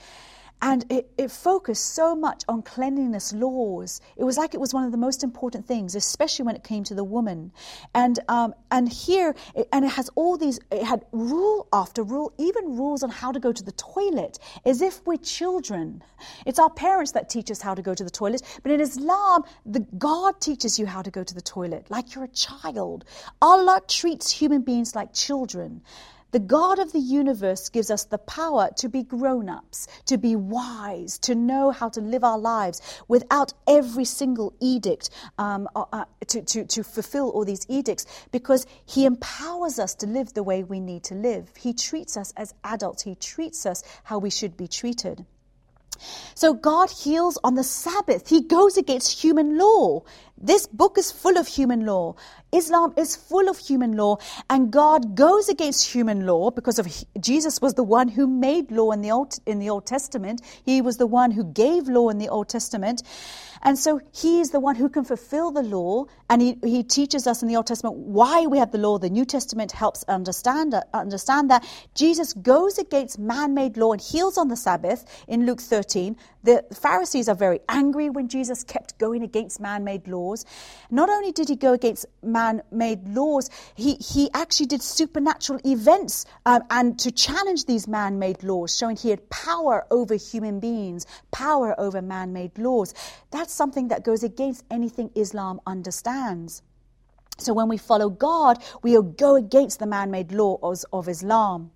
And 0.60 0.84
it, 0.90 1.10
it, 1.16 1.30
focused 1.30 1.94
so 1.94 2.16
much 2.16 2.42
on 2.48 2.62
cleanliness 2.62 3.32
laws. 3.32 4.00
It 4.16 4.24
was 4.24 4.36
like 4.36 4.54
it 4.54 4.60
was 4.60 4.74
one 4.74 4.84
of 4.84 4.90
the 4.90 4.98
most 4.98 5.22
important 5.22 5.66
things, 5.66 5.94
especially 5.94 6.44
when 6.46 6.56
it 6.56 6.64
came 6.64 6.82
to 6.84 6.94
the 6.94 7.04
woman. 7.04 7.52
And 7.94 8.18
um, 8.28 8.54
and 8.70 8.88
here, 8.88 9.36
it, 9.54 9.68
and 9.72 9.84
it 9.84 9.92
has 9.92 10.10
all 10.16 10.36
these. 10.36 10.58
It 10.72 10.82
had 10.82 11.04
rule 11.12 11.68
after 11.72 12.02
rule, 12.02 12.32
even 12.38 12.76
rules 12.76 13.02
on 13.02 13.10
how 13.10 13.30
to 13.30 13.38
go 13.38 13.52
to 13.52 13.62
the 13.62 13.72
toilet, 13.72 14.38
as 14.64 14.82
if 14.82 15.00
we're 15.06 15.16
children. 15.16 16.02
It's 16.44 16.58
our 16.58 16.70
parents 16.70 17.12
that 17.12 17.28
teach 17.28 17.50
us 17.50 17.60
how 17.60 17.74
to 17.74 17.82
go 17.82 17.94
to 17.94 18.04
the 18.04 18.10
toilet, 18.10 18.42
but 18.62 18.72
in 18.72 18.80
Islam, 18.80 19.44
the 19.64 19.80
God 19.96 20.40
teaches 20.40 20.78
you 20.78 20.86
how 20.86 21.02
to 21.02 21.10
go 21.10 21.22
to 21.22 21.34
the 21.34 21.40
toilet, 21.40 21.90
like 21.90 22.14
you're 22.14 22.24
a 22.24 22.28
child. 22.28 23.04
Allah 23.40 23.80
treats 23.86 24.30
human 24.30 24.62
beings 24.62 24.94
like 24.94 25.12
children. 25.12 25.82
The 26.30 26.38
God 26.38 26.78
of 26.78 26.92
the 26.92 26.98
universe 26.98 27.70
gives 27.70 27.90
us 27.90 28.04
the 28.04 28.18
power 28.18 28.68
to 28.76 28.88
be 28.88 29.02
grown 29.02 29.48
ups, 29.48 29.88
to 30.06 30.18
be 30.18 30.36
wise, 30.36 31.18
to 31.20 31.34
know 31.34 31.70
how 31.70 31.88
to 31.90 32.00
live 32.00 32.22
our 32.22 32.38
lives 32.38 32.82
without 33.08 33.54
every 33.66 34.04
single 34.04 34.52
edict, 34.60 35.08
um, 35.38 35.68
uh, 35.74 35.84
uh, 35.92 36.04
to, 36.26 36.42
to, 36.42 36.64
to 36.66 36.84
fulfill 36.84 37.30
all 37.30 37.46
these 37.46 37.64
edicts, 37.68 38.04
because 38.30 38.66
He 38.84 39.06
empowers 39.06 39.78
us 39.78 39.94
to 39.96 40.06
live 40.06 40.34
the 40.34 40.42
way 40.42 40.62
we 40.62 40.80
need 40.80 41.04
to 41.04 41.14
live. 41.14 41.50
He 41.56 41.72
treats 41.72 42.16
us 42.16 42.32
as 42.36 42.52
adults, 42.62 43.04
He 43.04 43.14
treats 43.14 43.64
us 43.64 43.82
how 44.04 44.18
we 44.18 44.30
should 44.30 44.56
be 44.56 44.68
treated. 44.68 45.24
So 46.34 46.54
God 46.54 46.90
heals 46.90 47.38
on 47.42 47.54
the 47.54 47.64
Sabbath. 47.64 48.28
He 48.28 48.42
goes 48.42 48.76
against 48.76 49.20
human 49.20 49.58
law. 49.58 50.04
This 50.40 50.66
book 50.66 50.98
is 50.98 51.10
full 51.10 51.36
of 51.36 51.48
human 51.48 51.84
law. 51.84 52.14
Islam 52.52 52.94
is 52.96 53.16
full 53.16 53.48
of 53.48 53.58
human 53.58 53.96
law, 53.96 54.16
and 54.48 54.70
God 54.70 55.14
goes 55.14 55.48
against 55.48 55.92
human 55.92 56.26
law 56.26 56.50
because 56.50 56.78
of 56.78 56.86
Jesus 57.20 57.60
was 57.60 57.74
the 57.74 57.82
one 57.82 58.08
who 58.08 58.26
made 58.26 58.70
law 58.70 58.92
in 58.92 59.02
the 59.02 59.10
Old 59.10 59.34
in 59.46 59.58
the 59.58 59.68
Old 59.68 59.86
Testament. 59.86 60.40
He 60.64 60.80
was 60.80 60.96
the 60.96 61.06
one 61.06 61.32
who 61.32 61.44
gave 61.44 61.88
law 61.88 62.08
in 62.08 62.18
the 62.18 62.28
Old 62.28 62.48
Testament. 62.48 63.02
And 63.62 63.78
so 63.78 64.00
he 64.12 64.40
is 64.40 64.50
the 64.50 64.60
one 64.60 64.76
who 64.76 64.88
can 64.88 65.04
fulfill 65.04 65.50
the 65.50 65.62
law, 65.62 66.06
and 66.30 66.40
he, 66.40 66.56
he 66.62 66.82
teaches 66.82 67.26
us 67.26 67.42
in 67.42 67.48
the 67.48 67.56
Old 67.56 67.66
Testament 67.66 67.96
why 67.96 68.46
we 68.46 68.58
have 68.58 68.70
the 68.70 68.78
law. 68.78 68.98
The 68.98 69.10
New 69.10 69.24
Testament 69.24 69.72
helps 69.72 70.04
understand, 70.04 70.74
understand 70.94 71.50
that. 71.50 71.66
Jesus 71.94 72.32
goes 72.32 72.78
against 72.78 73.18
man 73.18 73.54
made 73.54 73.76
law 73.76 73.92
and 73.92 74.00
heals 74.00 74.38
on 74.38 74.48
the 74.48 74.56
Sabbath 74.56 75.04
in 75.26 75.44
Luke 75.44 75.60
13. 75.60 76.16
The 76.44 76.64
Pharisees 76.72 77.28
are 77.28 77.34
very 77.34 77.60
angry 77.68 78.08
when 78.08 78.28
Jesus 78.28 78.62
kept 78.62 78.98
going 78.98 79.22
against 79.22 79.60
man 79.60 79.84
made 79.84 80.06
laws. 80.28 80.44
Not 80.90 81.08
only 81.08 81.32
did 81.32 81.48
he 81.48 81.56
go 81.56 81.72
against 81.72 82.06
man 82.22 82.62
made 82.70 83.08
laws, 83.08 83.50
he, 83.74 83.94
he 83.94 84.30
actually 84.34 84.66
did 84.66 84.82
supernatural 84.82 85.60
events 85.64 86.24
um, 86.46 86.62
and 86.70 86.98
to 87.00 87.10
challenge 87.10 87.64
these 87.64 87.88
man 87.88 88.18
made 88.18 88.42
laws, 88.42 88.76
showing 88.76 88.96
he 88.96 89.10
had 89.10 89.28
power 89.30 89.86
over 89.90 90.14
human 90.14 90.60
beings, 90.60 91.06
power 91.30 91.78
over 91.78 92.02
man 92.02 92.32
made 92.32 92.58
laws. 92.58 92.94
That's 93.30 93.52
something 93.52 93.88
that 93.88 94.04
goes 94.04 94.22
against 94.22 94.64
anything 94.70 95.10
Islam 95.14 95.60
understands. 95.66 96.62
So 97.38 97.52
when 97.52 97.68
we 97.68 97.76
follow 97.76 98.08
God, 98.10 98.62
we 98.82 99.00
go 99.16 99.36
against 99.36 99.78
the 99.78 99.86
man 99.86 100.10
made 100.10 100.32
laws 100.32 100.84
of 100.92 101.08
Islam. 101.08 101.70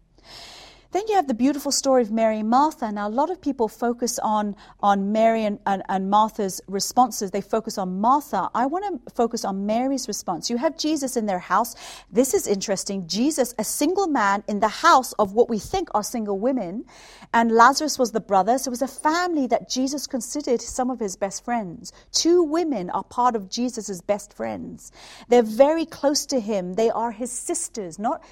Then 0.93 1.03
you 1.09 1.17
have 1.17 1.27
the 1.27 1.35
beautiful 1.35 1.73
story 1.73 2.03
of 2.03 2.11
Mary 2.11 2.39
and 2.41 2.51
Martha. 2.51 2.93
Now, 2.93 3.09
a 3.09 3.11
lot 3.11 3.31
of 3.31 3.41
people 3.41 3.67
focus 3.69 4.19
on, 4.19 4.55
on 4.81 5.11
Mary 5.11 5.45
and, 5.45 5.59
and, 5.67 5.83
and 5.89 6.11
Martha's 6.11 6.61
responses. 6.69 7.31
They 7.31 7.41
focus 7.41 7.79
on 7.79 8.01
Martha. 8.01 8.51
I 8.55 8.67
want 8.67 8.85
to 9.07 9.13
focus 9.15 9.45
on 9.45 9.65
Mary's 9.65 10.07
response. 10.07 10.51
You 10.51 10.59
have 10.59 10.77
Jesus 10.77 11.17
in 11.17 11.25
their 11.27 11.39
house. 11.39 11.75
This 12.13 12.35
is 12.35 12.47
interesting. 12.47 13.07
Jesus, 13.07 13.55
a 13.59 13.65
single 13.65 14.07
man 14.07 14.45
in 14.49 14.61
the 14.61 14.69
house 14.69 15.13
of 15.15 15.33
what 15.33 15.49
we 15.49 15.59
think 15.59 15.89
are 15.95 16.03
single 16.03 16.39
women, 16.39 16.85
and 17.33 17.51
Lazarus 17.51 17.99
was 17.99 18.13
the 18.13 18.21
brother. 18.21 18.59
So 18.59 18.69
it 18.69 18.73
was 18.73 18.83
a 18.83 18.89
family 18.89 19.47
that 19.47 19.71
Jesus 19.71 20.07
considered 20.07 20.61
some 20.61 20.91
of 20.91 21.01
his 21.01 21.17
best 21.17 21.45
friends. 21.45 21.93
Two 22.13 22.43
women 22.43 22.91
are 22.91 23.05
part 23.05 23.35
of 23.35 23.49
Jesus' 23.49 24.03
best 24.03 24.37
friends. 24.37 24.93
They're 25.29 25.43
very 25.43 25.87
close 25.87 26.27
to 26.27 26.39
him. 26.39 26.75
They 26.75 26.91
are 26.91 27.11
his 27.11 27.33
sisters, 27.33 27.99
not 27.99 28.23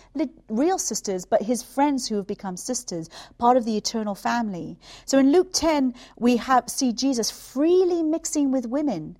real 0.48 0.78
sisters, 0.78 1.24
but 1.24 1.40
his 1.40 1.62
friends 1.62 2.06
who 2.06 2.16
have 2.16 2.26
become 2.26 2.49
become 2.50 2.56
sisters, 2.56 3.08
part 3.38 3.56
of 3.56 3.64
the 3.64 3.76
eternal 3.76 4.14
family. 4.14 4.76
So 5.04 5.18
in 5.18 5.30
Luke 5.30 5.52
10, 5.52 5.94
we 6.18 6.36
have, 6.38 6.68
see 6.68 6.92
Jesus 6.92 7.30
freely 7.30 8.02
mixing 8.02 8.50
with 8.50 8.66
women. 8.66 9.16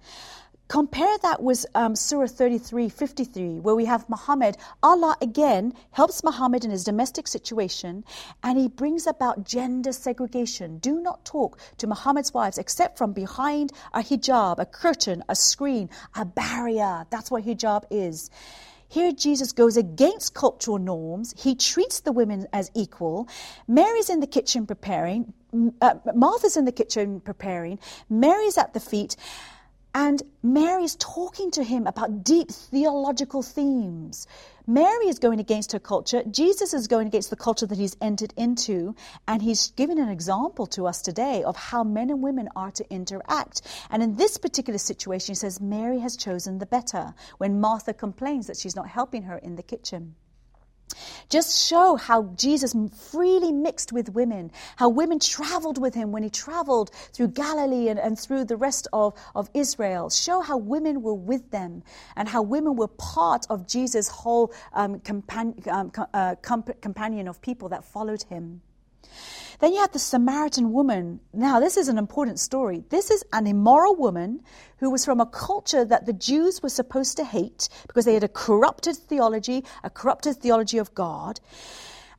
Compare 0.66 1.19
that 1.23 1.43
with 1.43 1.66
um, 1.75 1.97
Surah 1.97 2.29
33, 2.29 2.88
53, 2.88 3.61
where 3.61 3.75
we 3.75 3.87
have 3.87 4.09
Muhammad. 4.09 4.57
Allah 4.83 5.16
again 5.21 5.75
helps 5.90 6.23
Muhammad 6.23 6.64
in 6.64 6.71
his 6.71 6.85
domestic 6.85 7.27
situation 7.27 8.05
and 8.43 8.57
he 8.59 8.69
brings 8.69 9.07
about 9.07 9.45
gender 9.45 9.93
segregation. 9.93 10.79
Do 10.79 11.01
not 11.01 11.25
talk 11.25 11.59
to 11.79 11.87
Muhammad's 11.88 12.33
wives 12.33 12.59
except 12.59 12.99
from 12.99 13.12
behind 13.12 13.73
a 13.93 14.01
hijab, 14.01 14.59
a 14.59 14.66
curtain, 14.66 15.25
a 15.29 15.35
screen, 15.35 15.90
a 16.14 16.25
barrier. 16.25 17.05
That's 17.11 17.31
what 17.33 17.45
hijab 17.45 17.85
is. 17.90 18.31
Here, 18.90 19.12
Jesus 19.12 19.53
goes 19.53 19.76
against 19.76 20.35
cultural 20.35 20.79
norms. 20.79 21.33
He 21.38 21.55
treats 21.55 22.00
the 22.00 22.11
women 22.11 22.48
as 22.53 22.72
equal. 22.74 23.29
Mary's 23.68 24.11
in 24.11 24.18
the 24.18 24.26
kitchen 24.26 24.66
preparing. 24.66 25.33
Uh, 25.81 25.94
Martha's 26.14 26.57
in 26.57 26.64
the 26.64 26.72
kitchen 26.72 27.20
preparing. 27.20 27.79
Mary's 28.11 28.59
at 28.59 28.74
the 28.74 28.81
feet. 28.81 29.16
And 29.94 30.22
Mary 30.42 30.85
is 30.85 30.94
talking 30.96 31.50
to 31.53 31.64
him 31.64 31.87
about 31.87 32.22
deep 32.22 32.48
theological 32.50 33.42
themes. 33.42 34.26
Mary 34.66 35.09
is 35.09 35.18
going 35.18 35.40
against 35.40 35.72
her 35.72 35.81
culture. 35.81 36.22
Jesus 36.31 36.72
is 36.72 36.87
going 36.87 37.09
against 37.09 37.31
the 37.31 37.37
culture 37.37 37.66
that 37.66 37.76
he's 37.76 37.96
entered 38.00 38.33
into. 38.37 38.94
And 39.26 39.42
he's 39.42 39.72
given 39.72 39.98
an 39.98 40.09
example 40.09 40.66
to 40.68 40.87
us 40.87 41.03
today 41.03 41.42
of 41.42 41.57
how 41.57 41.83
men 41.83 42.09
and 42.11 42.22
women 42.22 42.48
are 42.55 42.70
to 42.70 42.88
interact. 42.88 43.62
And 43.90 44.03
in 44.03 44.14
this 44.14 44.38
particular 44.38 44.79
situation, 44.79 45.33
he 45.33 45.37
says 45.37 45.61
Mary 45.61 45.98
has 45.98 46.16
chosen 46.16 46.59
the 46.59 46.66
better 46.66 47.14
when 47.38 47.61
Martha 47.61 47.92
complains 47.92 48.46
that 48.46 48.57
she's 48.57 48.76
not 48.76 48.88
helping 48.88 49.24
her 49.24 49.38
in 49.38 49.57
the 49.57 49.62
kitchen. 49.62 50.14
Just 51.29 51.68
show 51.68 51.96
how 51.96 52.24
Jesus 52.37 52.74
freely 53.11 53.53
mixed 53.53 53.92
with 53.92 54.11
women, 54.11 54.50
how 54.76 54.88
women 54.88 55.18
traveled 55.18 55.79
with 55.79 55.94
him 55.94 56.12
when 56.12 56.22
he 56.22 56.31
traveled 56.31 56.90
through 57.12 57.29
Galilee 57.29 57.88
and, 57.88 57.98
and 57.98 58.18
through 58.18 58.44
the 58.44 58.57
rest 58.57 58.88
of, 58.92 59.14
of 59.35 59.48
Israel. 59.55 60.11
Show 60.11 60.40
how 60.40 60.57
women 60.57 61.03
were 61.03 61.14
with 61.14 61.50
them 61.50 61.83
and 62.16 62.29
how 62.29 62.42
women 62.42 62.76
were 62.76 62.88
part 62.88 63.46
of 63.50 63.66
Jesus' 63.66 64.09
whole 64.09 64.53
um, 64.72 65.00
um, 65.68 65.92
uh, 66.12 66.35
comp- 66.42 66.81
companion 66.81 67.29
of 67.29 67.40
people 67.40 67.68
that 67.68 67.85
followed 67.85 68.22
him. 68.24 68.62
Then 69.61 69.75
you 69.75 69.81
have 69.81 69.92
the 69.92 69.99
Samaritan 69.99 70.73
woman. 70.73 71.20
Now, 71.35 71.61
this 71.61 71.77
is 71.77 71.88
an 71.88 71.99
important 71.99 72.40
story. 72.40 72.83
This 72.88 73.11
is 73.11 73.25
an 73.33 73.46
immoral 73.46 73.94
woman 73.94 74.40
who 74.79 74.90
was 74.90 75.05
from 75.05 75.20
a 75.20 75.27
culture 75.27 75.85
that 75.85 76.07
the 76.07 76.14
Jews 76.14 76.62
were 76.62 76.70
supposed 76.70 77.18
to 77.18 77.25
hate 77.25 77.68
because 77.87 78.07
they 78.07 78.14
had 78.14 78.25
a 78.25 78.29
corrupted 78.29 78.96
theology, 78.96 79.64
a 79.85 79.90
corrupted 79.90 80.37
theology 80.37 80.79
of 80.79 80.94
God. 80.94 81.40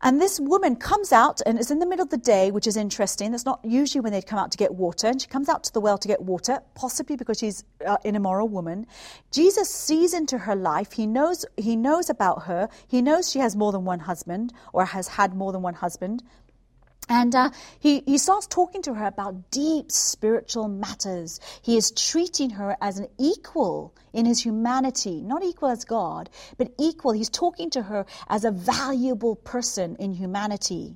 And 0.04 0.20
this 0.20 0.40
woman 0.40 0.78
comes 0.78 1.12
out 1.12 1.42
and 1.46 1.60
is 1.60 1.70
in 1.70 1.78
the 1.78 1.86
middle 1.86 2.04
of 2.04 2.10
the 2.10 2.18
day, 2.18 2.50
which 2.50 2.66
is 2.66 2.76
interesting. 2.76 3.32
That's 3.32 3.46
not 3.46 3.60
usually 3.64 4.02
when 4.02 4.12
they'd 4.12 4.26
come 4.26 4.40
out 4.40 4.52
to 4.52 4.58
get 4.58 4.74
water. 4.74 5.08
And 5.08 5.22
she 5.22 5.28
comes 5.28 5.48
out 5.48 5.64
to 5.66 5.74
the 5.74 5.80
well 5.80 6.00
to 6.00 6.08
get 6.08 6.22
water, 6.22 6.62
possibly 6.74 7.16
because 7.16 7.38
she's 7.38 7.64
uh, 7.86 7.98
an 8.04 8.16
immoral 8.16 8.48
woman. 8.48 8.88
Jesus 9.32 9.70
sees 9.70 10.14
into 10.16 10.40
her 10.40 10.56
life. 10.56 10.94
He 10.94 11.06
knows, 11.06 11.46
he 11.56 11.76
knows 11.76 12.10
about 12.10 12.44
her. 12.44 12.68
He 12.88 13.02
knows 13.02 13.30
she 13.30 13.40
has 13.40 13.56
more 13.56 13.72
than 13.72 13.86
one 13.86 14.00
husband 14.00 14.54
or 14.74 14.86
has 14.86 15.08
had 15.08 15.36
more 15.36 15.52
than 15.52 15.62
one 15.62 15.76
husband. 15.76 16.24
And 17.10 17.36
uh, 17.36 17.50
he, 17.80 18.04
he 18.06 18.18
starts 18.18 18.48
talking 18.48 18.82
to 18.84 18.94
her 18.94 19.06
about 19.06 19.52
deep 19.52 19.92
spiritual 19.92 20.68
matters. 20.68 21.40
He 21.62 21.76
is 21.76 21.92
treating 21.92 22.52
her 22.52 22.78
as 22.82 23.00
an 23.00 23.08
equal 23.18 23.94
in 24.14 24.26
his 24.26 24.42
humanity, 24.44 25.22
not 25.22 25.44
equal 25.44 25.70
as 25.70 25.84
God, 25.84 26.30
but 26.58 26.72
equal. 26.80 27.12
He's 27.12 27.30
talking 27.30 27.70
to 27.72 27.82
her 27.84 28.06
as 28.30 28.46
a 28.46 28.52
valuable 28.52 29.36
person 29.36 29.96
in 29.98 30.14
humanity. 30.14 30.96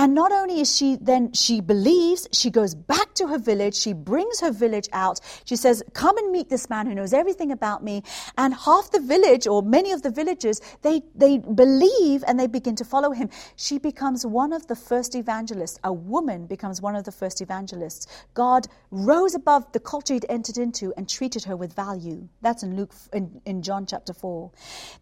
And 0.00 0.14
not 0.14 0.32
only 0.32 0.62
is 0.62 0.74
she 0.74 0.96
then, 0.98 1.34
she 1.34 1.60
believes, 1.60 2.26
she 2.32 2.48
goes 2.48 2.74
back 2.74 3.12
to 3.16 3.26
her 3.26 3.36
village, 3.38 3.74
she 3.74 3.92
brings 3.92 4.40
her 4.40 4.50
village 4.50 4.88
out. 4.94 5.20
She 5.44 5.56
says, 5.56 5.82
Come 5.92 6.16
and 6.16 6.32
meet 6.32 6.48
this 6.48 6.70
man 6.70 6.86
who 6.86 6.94
knows 6.94 7.12
everything 7.12 7.52
about 7.52 7.84
me. 7.84 8.02
And 8.38 8.54
half 8.54 8.90
the 8.92 9.00
village, 9.00 9.46
or 9.46 9.62
many 9.62 9.92
of 9.92 10.00
the 10.00 10.10
villagers, 10.10 10.62
they, 10.80 11.02
they 11.14 11.36
believe 11.36 12.24
and 12.26 12.40
they 12.40 12.46
begin 12.46 12.76
to 12.76 12.84
follow 12.84 13.10
him. 13.10 13.28
She 13.56 13.78
becomes 13.78 14.24
one 14.24 14.54
of 14.54 14.66
the 14.68 14.74
first 14.74 15.14
evangelists. 15.14 15.78
A 15.84 15.92
woman 15.92 16.46
becomes 16.46 16.80
one 16.80 16.96
of 16.96 17.04
the 17.04 17.12
first 17.12 17.42
evangelists. 17.42 18.06
God 18.32 18.68
rose 18.90 19.34
above 19.34 19.70
the 19.72 19.80
culture 19.80 20.14
he'd 20.14 20.24
entered 20.30 20.56
into 20.56 20.94
and 20.96 21.10
treated 21.10 21.44
her 21.44 21.58
with 21.58 21.76
value. 21.76 22.26
That's 22.40 22.62
in 22.62 22.74
Luke, 22.74 22.94
in, 23.12 23.42
in 23.44 23.60
John 23.60 23.84
chapter 23.84 24.14
4. 24.14 24.50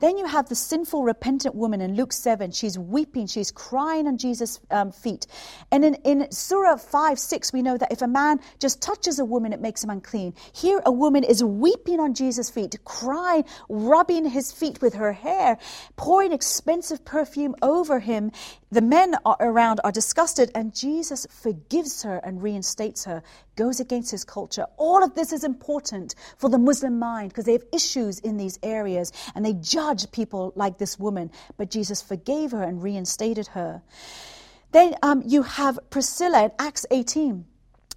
Then 0.00 0.18
you 0.18 0.26
have 0.26 0.48
the 0.48 0.56
sinful, 0.56 1.04
repentant 1.04 1.54
woman 1.54 1.80
in 1.80 1.94
Luke 1.94 2.12
7. 2.12 2.50
She's 2.50 2.76
weeping, 2.76 3.28
she's 3.28 3.52
crying 3.52 4.08
on 4.08 4.18
Jesus' 4.18 4.58
um, 4.72 4.87
um, 4.88 4.92
feet. 4.92 5.26
And 5.70 5.84
in, 5.84 5.94
in 6.04 6.30
Surah 6.30 6.76
5 6.76 7.18
6, 7.18 7.52
we 7.52 7.62
know 7.62 7.76
that 7.76 7.92
if 7.92 8.02
a 8.02 8.06
man 8.06 8.40
just 8.58 8.82
touches 8.82 9.18
a 9.18 9.24
woman, 9.24 9.52
it 9.52 9.60
makes 9.60 9.84
him 9.84 9.90
unclean. 9.90 10.34
Here, 10.52 10.80
a 10.84 10.92
woman 10.92 11.24
is 11.24 11.42
weeping 11.44 12.00
on 12.00 12.14
Jesus' 12.14 12.50
feet, 12.50 12.76
crying, 12.84 13.44
rubbing 13.68 14.26
his 14.26 14.52
feet 14.52 14.80
with 14.80 14.94
her 14.94 15.12
hair, 15.12 15.58
pouring 15.96 16.32
expensive 16.32 17.04
perfume 17.04 17.54
over 17.62 18.00
him. 18.00 18.32
The 18.70 18.82
men 18.82 19.14
around 19.40 19.80
are 19.82 19.92
disgusted, 19.92 20.50
and 20.54 20.74
Jesus 20.74 21.26
forgives 21.30 22.02
her 22.02 22.18
and 22.18 22.42
reinstates 22.42 23.04
her, 23.04 23.22
goes 23.56 23.80
against 23.80 24.10
his 24.10 24.24
culture. 24.24 24.66
All 24.76 25.02
of 25.02 25.14
this 25.14 25.32
is 25.32 25.42
important 25.42 26.14
for 26.36 26.50
the 26.50 26.58
Muslim 26.58 26.98
mind 26.98 27.30
because 27.30 27.46
they 27.46 27.52
have 27.52 27.64
issues 27.72 28.18
in 28.20 28.36
these 28.36 28.58
areas 28.62 29.12
and 29.34 29.44
they 29.44 29.54
judge 29.54 30.10
people 30.12 30.52
like 30.54 30.78
this 30.78 30.98
woman. 30.98 31.30
But 31.56 31.70
Jesus 31.70 32.02
forgave 32.02 32.52
her 32.52 32.62
and 32.62 32.82
reinstated 32.82 33.48
her. 33.48 33.82
Then 34.72 34.94
um, 35.02 35.22
you 35.24 35.42
have 35.42 35.78
Priscilla 35.90 36.44
in 36.44 36.50
Acts 36.58 36.84
18. 36.90 37.46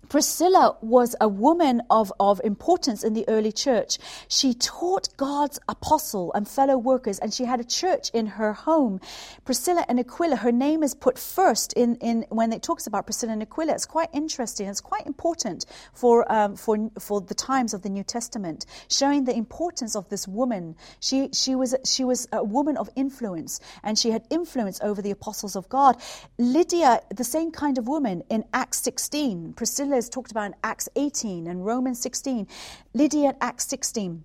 Priscilla 0.10 0.76
was 0.82 1.16
a 1.22 1.28
woman 1.28 1.82
of, 1.90 2.12
of 2.20 2.42
importance 2.44 3.04
in 3.04 3.14
the 3.14 3.24
early 3.30 3.52
church. 3.52 3.98
She 4.28 4.54
taught 4.54 5.16
God's 5.16 5.60
apostle 5.70 6.34
and 6.34 6.48
fellow 6.48 6.78
workers, 6.78 7.20
and 7.20 7.34
she 7.34 7.46
had 7.46 7.60
a 7.60 7.64
church 7.64 8.10
in 8.14 8.26
her 8.26 8.54
home. 8.54 9.00
Priscilla 9.46 9.86
and 9.88 10.00
Aquila, 10.00 10.38
her 10.38 10.52
name 10.52 10.84
is 10.84 10.94
put 10.94 11.18
first 11.18 11.72
in, 11.74 11.96
in 11.98 12.26
when 12.30 12.52
it 12.52 12.62
talks 12.62 12.88
about 12.88 13.06
Priscilla 13.06 13.34
and 13.34 13.42
Aquila. 13.42 13.74
It's 13.74 13.86
quite 13.86 14.10
interesting. 14.12 14.68
It's 14.68 14.82
quite 14.82 15.06
important 15.06 15.66
for, 15.94 16.30
um, 16.32 16.56
for, 16.56 16.92
for 17.00 17.22
the 17.22 17.36
times 17.36 17.74
of 17.74 17.82
the 17.82 17.90
New 17.90 18.04
Testament, 18.04 18.66
showing 18.90 19.24
the 19.24 19.36
importance 19.36 19.96
of 19.96 20.10
this 20.10 20.28
woman. 20.28 20.76
She, 21.00 21.30
she, 21.34 21.56
was, 21.56 21.74
she 21.86 22.04
was 22.04 22.28
a 22.34 22.44
woman 22.44 22.76
of 22.76 22.90
influence, 22.96 23.60
and 23.84 23.98
she 23.98 24.12
had 24.12 24.26
influence 24.30 24.80
over 24.82 25.02
the 25.02 25.12
apostles 25.12 25.56
of 25.56 25.70
God. 25.70 25.96
Lydia, 26.38 27.02
the 27.16 27.24
same 27.24 27.52
kind 27.52 27.78
of 27.78 27.88
woman 27.88 28.24
in 28.30 28.44
Acts 28.54 28.82
16. 28.82 29.54
Priscilla 29.54 29.91
talked 30.10 30.32
about 30.32 30.48
in 30.48 30.56
Acts 30.64 30.90
18 30.96 31.48
and 31.48 31.66
Romans 31.66 32.02
16. 32.02 32.48
Lydia 32.94 33.30
at 33.30 33.38
Acts 33.42 33.68
16. 33.68 34.24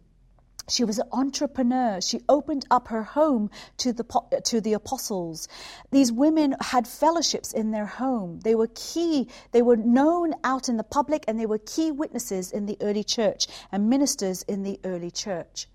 She 0.68 0.84
was 0.84 0.98
an 0.98 1.08
entrepreneur. 1.12 2.00
She 2.00 2.22
opened 2.28 2.66
up 2.70 2.88
her 2.88 3.04
home 3.04 3.50
to 3.78 3.92
the, 3.92 4.04
to 4.44 4.60
the 4.60 4.72
apostles. 4.72 5.46
These 5.92 6.10
women 6.10 6.56
had 6.60 6.88
fellowships 6.88 7.52
in 7.52 7.70
their 7.70 7.86
home. 7.86 8.40
They 8.40 8.56
were 8.56 8.68
key. 8.74 9.28
They 9.52 9.62
were 9.62 9.76
known 9.76 10.34
out 10.42 10.68
in 10.68 10.76
the 10.76 10.82
public 10.82 11.24
and 11.28 11.38
they 11.38 11.46
were 11.46 11.58
key 11.58 11.92
witnesses 11.92 12.50
in 12.50 12.66
the 12.66 12.76
early 12.80 13.04
church 13.04 13.46
and 13.70 13.88
ministers 13.88 14.42
in 14.42 14.64
the 14.64 14.80
early 14.84 15.10
church. 15.10 15.68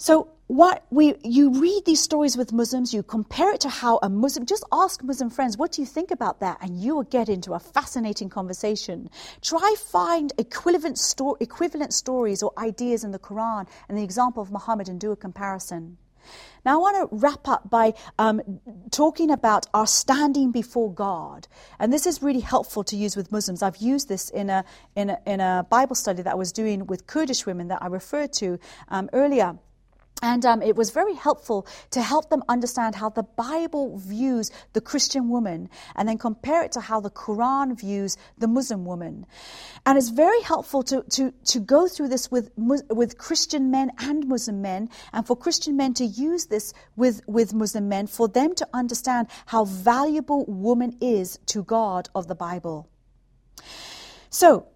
So 0.00 0.28
what 0.46 0.86
we 0.88 1.14
you 1.22 1.60
read 1.60 1.82
these 1.84 2.00
stories 2.00 2.34
with 2.34 2.54
Muslims, 2.54 2.94
you 2.94 3.02
compare 3.02 3.52
it 3.52 3.60
to 3.60 3.68
how 3.68 3.98
a 4.02 4.08
Muslim 4.08 4.46
just 4.46 4.64
ask 4.72 5.02
Muslim 5.04 5.28
friends, 5.28 5.58
what 5.58 5.72
do 5.72 5.82
you 5.82 5.86
think 5.86 6.10
about 6.10 6.40
that? 6.40 6.56
And 6.62 6.82
you 6.82 6.96
will 6.96 7.02
get 7.02 7.28
into 7.28 7.52
a 7.52 7.58
fascinating 7.60 8.30
conversation. 8.30 9.10
Try 9.42 9.74
find 9.78 10.32
equivalent 10.38 10.96
sto- 10.96 11.36
equivalent 11.38 11.92
stories 11.92 12.42
or 12.42 12.50
ideas 12.56 13.04
in 13.04 13.10
the 13.10 13.18
Quran 13.18 13.68
and 13.90 13.98
the 13.98 14.02
example 14.02 14.42
of 14.42 14.50
Muhammad 14.50 14.88
and 14.88 14.98
do 14.98 15.12
a 15.12 15.16
comparison. 15.16 15.98
Now, 16.64 16.76
I 16.76 16.76
want 16.78 17.10
to 17.10 17.16
wrap 17.16 17.46
up 17.46 17.68
by 17.68 17.92
um, 18.18 18.40
talking 18.90 19.30
about 19.30 19.66
our 19.74 19.86
standing 19.86 20.50
before 20.50 20.94
God. 20.94 21.46
And 21.78 21.92
this 21.92 22.06
is 22.06 22.22
really 22.22 22.40
helpful 22.40 22.84
to 22.84 22.96
use 22.96 23.16
with 23.16 23.30
Muslims. 23.30 23.62
I've 23.62 23.76
used 23.76 24.08
this 24.08 24.30
in 24.30 24.48
a, 24.48 24.64
in 24.96 25.10
a, 25.10 25.18
in 25.26 25.40
a 25.40 25.66
Bible 25.68 25.94
study 25.94 26.22
that 26.22 26.32
I 26.32 26.36
was 26.36 26.52
doing 26.52 26.86
with 26.86 27.06
Kurdish 27.06 27.44
women 27.44 27.68
that 27.68 27.82
I 27.82 27.88
referred 27.88 28.32
to 28.34 28.58
um, 28.88 29.10
earlier. 29.12 29.58
And 30.22 30.44
um, 30.44 30.62
it 30.62 30.76
was 30.76 30.90
very 30.90 31.14
helpful 31.14 31.66
to 31.90 32.02
help 32.02 32.30
them 32.30 32.42
understand 32.48 32.94
how 32.94 33.08
the 33.08 33.22
Bible 33.22 33.98
views 33.98 34.50
the 34.72 34.80
Christian 34.80 35.28
woman 35.28 35.68
and 35.96 36.08
then 36.08 36.18
compare 36.18 36.62
it 36.62 36.72
to 36.72 36.80
how 36.80 37.00
the 37.00 37.10
Quran 37.10 37.78
views 37.78 38.16
the 38.38 38.48
Muslim 38.48 38.84
woman. 38.84 39.26
And 39.86 39.96
it's 39.96 40.10
very 40.10 40.42
helpful 40.42 40.82
to, 40.84 41.02
to, 41.10 41.32
to 41.46 41.60
go 41.60 41.88
through 41.88 42.08
this 42.08 42.30
with, 42.30 42.50
with 42.56 43.18
Christian 43.18 43.70
men 43.70 43.90
and 43.98 44.28
Muslim 44.28 44.60
men, 44.60 44.90
and 45.12 45.26
for 45.26 45.36
Christian 45.36 45.76
men 45.76 45.94
to 45.94 46.04
use 46.04 46.46
this 46.46 46.74
with, 46.96 47.22
with 47.26 47.54
Muslim 47.54 47.88
men, 47.88 48.06
for 48.06 48.28
them 48.28 48.54
to 48.56 48.68
understand 48.74 49.28
how 49.46 49.64
valuable 49.64 50.44
woman 50.46 50.96
is 51.00 51.38
to 51.46 51.62
God 51.62 52.08
of 52.14 52.28
the 52.28 52.34
Bible. 52.34 52.88
So, 54.28 54.66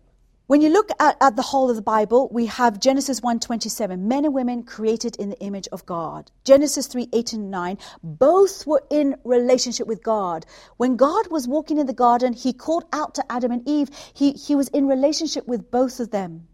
when 0.47 0.61
you 0.61 0.69
look 0.69 0.91
at, 1.01 1.17
at, 1.23 1.37
the 1.37 1.43
whole 1.43 1.71
of 1.71 1.77
the 1.77 1.81
Bible, 1.83 2.29
we 2.31 2.45
have 2.47 2.79
Genesis 2.79 3.21
1:27, 3.21 4.01
men 4.01 4.27
and 4.27 4.35
women 4.35 4.63
created 4.63 5.17
in 5.17 5.31
the 5.31 5.41
image 5.41 5.69
of 5.73 5.87
God. 5.87 6.31
Genesis 6.45 6.87
3, 6.87 7.09
8 7.15 7.33
and 7.33 7.51
9, 7.51 7.79
both 8.03 8.67
were 8.67 8.83
in 8.91 9.17
relationship 9.25 9.87
with 9.87 10.03
God. 10.03 10.45
When 10.77 10.97
God 10.97 11.29
was 11.31 11.49
walking 11.49 11.79
in 11.79 11.87
the 11.87 11.95
garden, 11.95 12.35
he 12.35 12.53
called 12.53 12.85
out 12.93 13.15
to 13.15 13.33
Adam 13.33 13.53
and 13.53 13.67
Eve. 13.67 13.89
He, 14.13 14.33
he 14.33 14.55
was 14.55 14.69
in 14.69 14.87
relationship 14.87 15.49
with 15.49 15.71
both 15.71 15.99
of 15.99 16.11
them. 16.11 16.47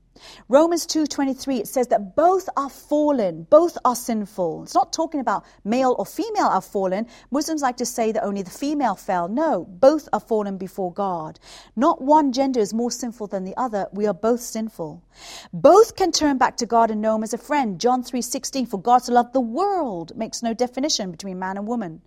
Romans 0.49 0.87
2:23 0.87 1.61
it 1.61 1.69
says 1.69 1.89
that 1.89 2.17
both 2.17 2.49
are 2.57 2.71
fallen, 2.71 3.47
both 3.51 3.77
are 3.85 3.97
sinful. 3.97 4.65
It's 4.65 4.75
not 4.75 4.93
talking 4.93 5.21
about 5.21 5.45
male 5.65 5.95
or 5.99 6.07
female 6.07 6.47
are 6.47 6.61
fallen. 6.61 7.07
Muslims 7.31 7.63
like 7.63 7.77
to 7.79 7.87
say 7.87 8.13
that 8.13 8.25
only 8.25 8.43
the 8.43 8.51
female 8.51 8.95
fell. 8.95 9.29
No, 9.29 9.65
both 9.65 10.09
are 10.13 10.21
fallen 10.21 10.59
before 10.59 10.93
God. 10.93 11.39
Not 11.77 12.03
one 12.03 12.33
gender 12.33 12.61
is 12.61 12.75
more 12.75 12.91
sinful 12.91 13.29
than 13.29 13.45
the 13.45 13.57
other. 13.57 13.87
We 13.93 14.07
are 14.07 14.15
both 14.15 14.41
sinful. 14.41 15.03
Both 15.53 15.97
can 15.97 16.13
turn 16.13 16.39
back 16.39 16.57
to 16.59 16.67
God 16.67 16.91
and 16.91 17.01
know 17.01 17.17
him 17.17 17.23
as 17.23 17.35
a 17.35 17.39
friend. 17.39 17.79
John 17.81 18.03
3:16 18.03 18.67
for 18.67 18.79
God 18.79 19.03
to 19.05 19.13
love 19.13 19.33
the 19.33 19.41
world 19.41 20.17
makes 20.17 20.43
no 20.43 20.55
definition 20.55 21.11
between 21.11 21.39
man 21.39 21.57
and 21.57 21.67
woman. 21.67 22.03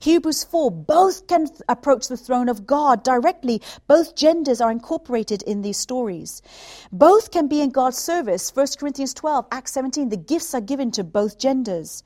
Hebrews 0.00 0.44
4 0.44 0.70
both 0.70 1.26
can 1.26 1.48
approach 1.68 2.08
the 2.08 2.16
throne 2.16 2.48
of 2.48 2.66
God 2.66 3.02
directly. 3.02 3.62
Both 3.86 4.14
genders 4.16 4.60
are 4.60 4.70
incorporated 4.70 5.42
in 5.42 5.62
these 5.62 5.78
stories. 5.78 6.42
Both 6.92 7.30
can 7.30 7.46
be 7.48 7.55
be 7.56 7.62
in 7.62 7.70
God's 7.70 7.96
service. 7.96 8.54
1 8.54 8.66
Corinthians 8.78 9.14
12, 9.14 9.46
Acts 9.50 9.72
17, 9.72 10.10
the 10.10 10.16
gifts 10.18 10.54
are 10.54 10.60
given 10.60 10.90
to 10.90 11.02
both 11.02 11.38
genders. 11.38 12.02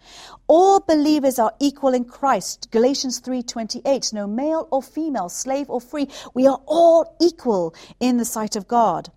All 0.47 0.79
believers 0.79 1.41
are 1.41 1.53
equal 1.59 1.93
in 1.93 2.05
Christ. 2.05 2.69
Galatians 2.71 3.19
3:28, 3.19 4.13
no 4.13 4.29
male 4.29 4.69
or 4.71 4.81
female, 4.81 5.29
slave 5.29 5.69
or 5.69 5.81
free, 5.81 6.09
we 6.35 6.47
are 6.47 6.61
all 6.67 7.17
equal 7.21 7.75
in 7.99 8.17
the 8.19 8.25
sight 8.25 8.55
of 8.55 8.69
God. 8.69 9.11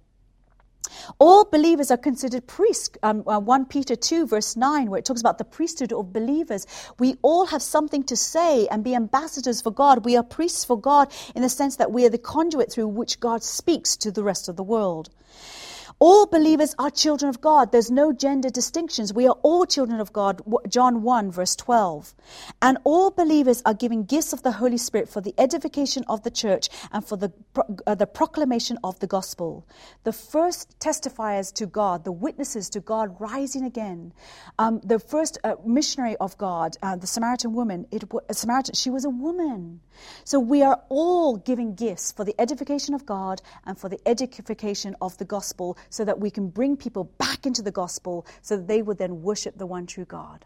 All 1.19 1.45
believers 1.45 1.91
are 1.91 1.97
considered 1.97 2.47
priests. 2.47 2.89
Um, 3.03 3.23
uh, 3.27 3.39
1 3.39 3.65
Peter 3.65 3.95
2, 3.95 4.25
verse 4.25 4.55
9, 4.55 4.89
where 4.89 4.97
it 4.99 5.05
talks 5.05 5.21
about 5.21 5.37
the 5.37 5.45
priesthood 5.45 5.93
of 5.93 6.13
believers. 6.13 6.65
We 6.97 7.17
all 7.21 7.45
have 7.45 7.61
something 7.61 8.03
to 8.05 8.15
say 8.15 8.67
and 8.67 8.83
be 8.83 8.95
ambassadors 8.95 9.61
for 9.61 9.71
God. 9.71 10.05
We 10.05 10.17
are 10.17 10.23
priests 10.23 10.65
for 10.65 10.79
God 10.79 11.11
in 11.35 11.43
the 11.43 11.49
sense 11.49 11.75
that 11.75 11.91
we 11.91 12.05
are 12.05 12.09
the 12.09 12.17
conduit 12.17 12.71
through 12.71 12.87
which 12.87 13.19
God 13.19 13.43
speaks 13.43 13.95
to 13.97 14.11
the 14.11 14.23
rest 14.23 14.49
of 14.49 14.55
the 14.55 14.63
world. 14.63 15.09
All 16.05 16.25
believers 16.25 16.75
are 16.77 16.89
children 16.89 17.29
of 17.29 17.39
God. 17.39 17.71
There's 17.71 17.89
no 17.89 18.11
gender 18.11 18.49
distinctions. 18.49 19.13
We 19.13 19.25
are 19.25 19.37
all 19.41 19.65
children 19.65 20.01
of 20.01 20.11
God. 20.11 20.41
John 20.67 21.01
1, 21.01 21.31
verse 21.31 21.55
12. 21.55 22.13
And 22.61 22.77
all 22.83 23.09
believers 23.09 23.61
are 23.65 23.73
given 23.73 24.03
gifts 24.03 24.33
of 24.33 24.43
the 24.43 24.51
Holy 24.51 24.77
Spirit 24.77 25.07
for 25.07 25.21
the 25.21 25.33
edification 25.37 26.03
of 26.09 26.23
the 26.23 26.29
church 26.29 26.67
and 26.91 27.05
for 27.05 27.15
the, 27.15 27.31
uh, 27.87 27.95
the 27.95 28.05
proclamation 28.05 28.79
of 28.83 28.99
the 28.99 29.07
gospel. 29.07 29.65
The 30.03 30.11
first 30.11 30.77
testifiers 30.77 31.53
to 31.53 31.67
God, 31.67 32.03
the 32.03 32.11
witnesses 32.11 32.69
to 32.71 32.81
God 32.81 33.15
rising 33.21 33.63
again, 33.63 34.11
um, 34.59 34.81
the 34.83 34.99
first 34.99 35.37
uh, 35.45 35.55
missionary 35.65 36.17
of 36.17 36.37
God, 36.37 36.75
uh, 36.83 36.97
the 36.97 37.07
Samaritan 37.07 37.53
woman, 37.53 37.87
it, 37.91 38.03
Samaritan, 38.33 38.75
she 38.75 38.89
was 38.89 39.05
a 39.05 39.09
woman. 39.09 39.79
So 40.25 40.37
we 40.37 40.63
are 40.63 40.81
all 40.89 41.37
giving 41.37 41.75
gifts 41.75 42.11
for 42.11 42.25
the 42.25 42.35
edification 42.39 42.93
of 42.93 43.05
God 43.05 43.41
and 43.65 43.77
for 43.77 43.87
the 43.87 43.99
edification 44.05 44.97
of 44.99 45.17
the 45.17 45.25
gospel 45.25 45.77
so 45.93 46.03
that 46.03 46.19
we 46.19 46.31
can 46.31 46.49
bring 46.49 46.75
people 46.75 47.03
back 47.19 47.45
into 47.45 47.61
the 47.61 47.71
gospel 47.71 48.25
so 48.41 48.57
that 48.57 48.67
they 48.67 48.81
would 48.81 48.97
then 48.97 49.21
worship 49.21 49.55
the 49.59 49.67
one 49.67 49.85
true 49.85 50.05
God. 50.05 50.43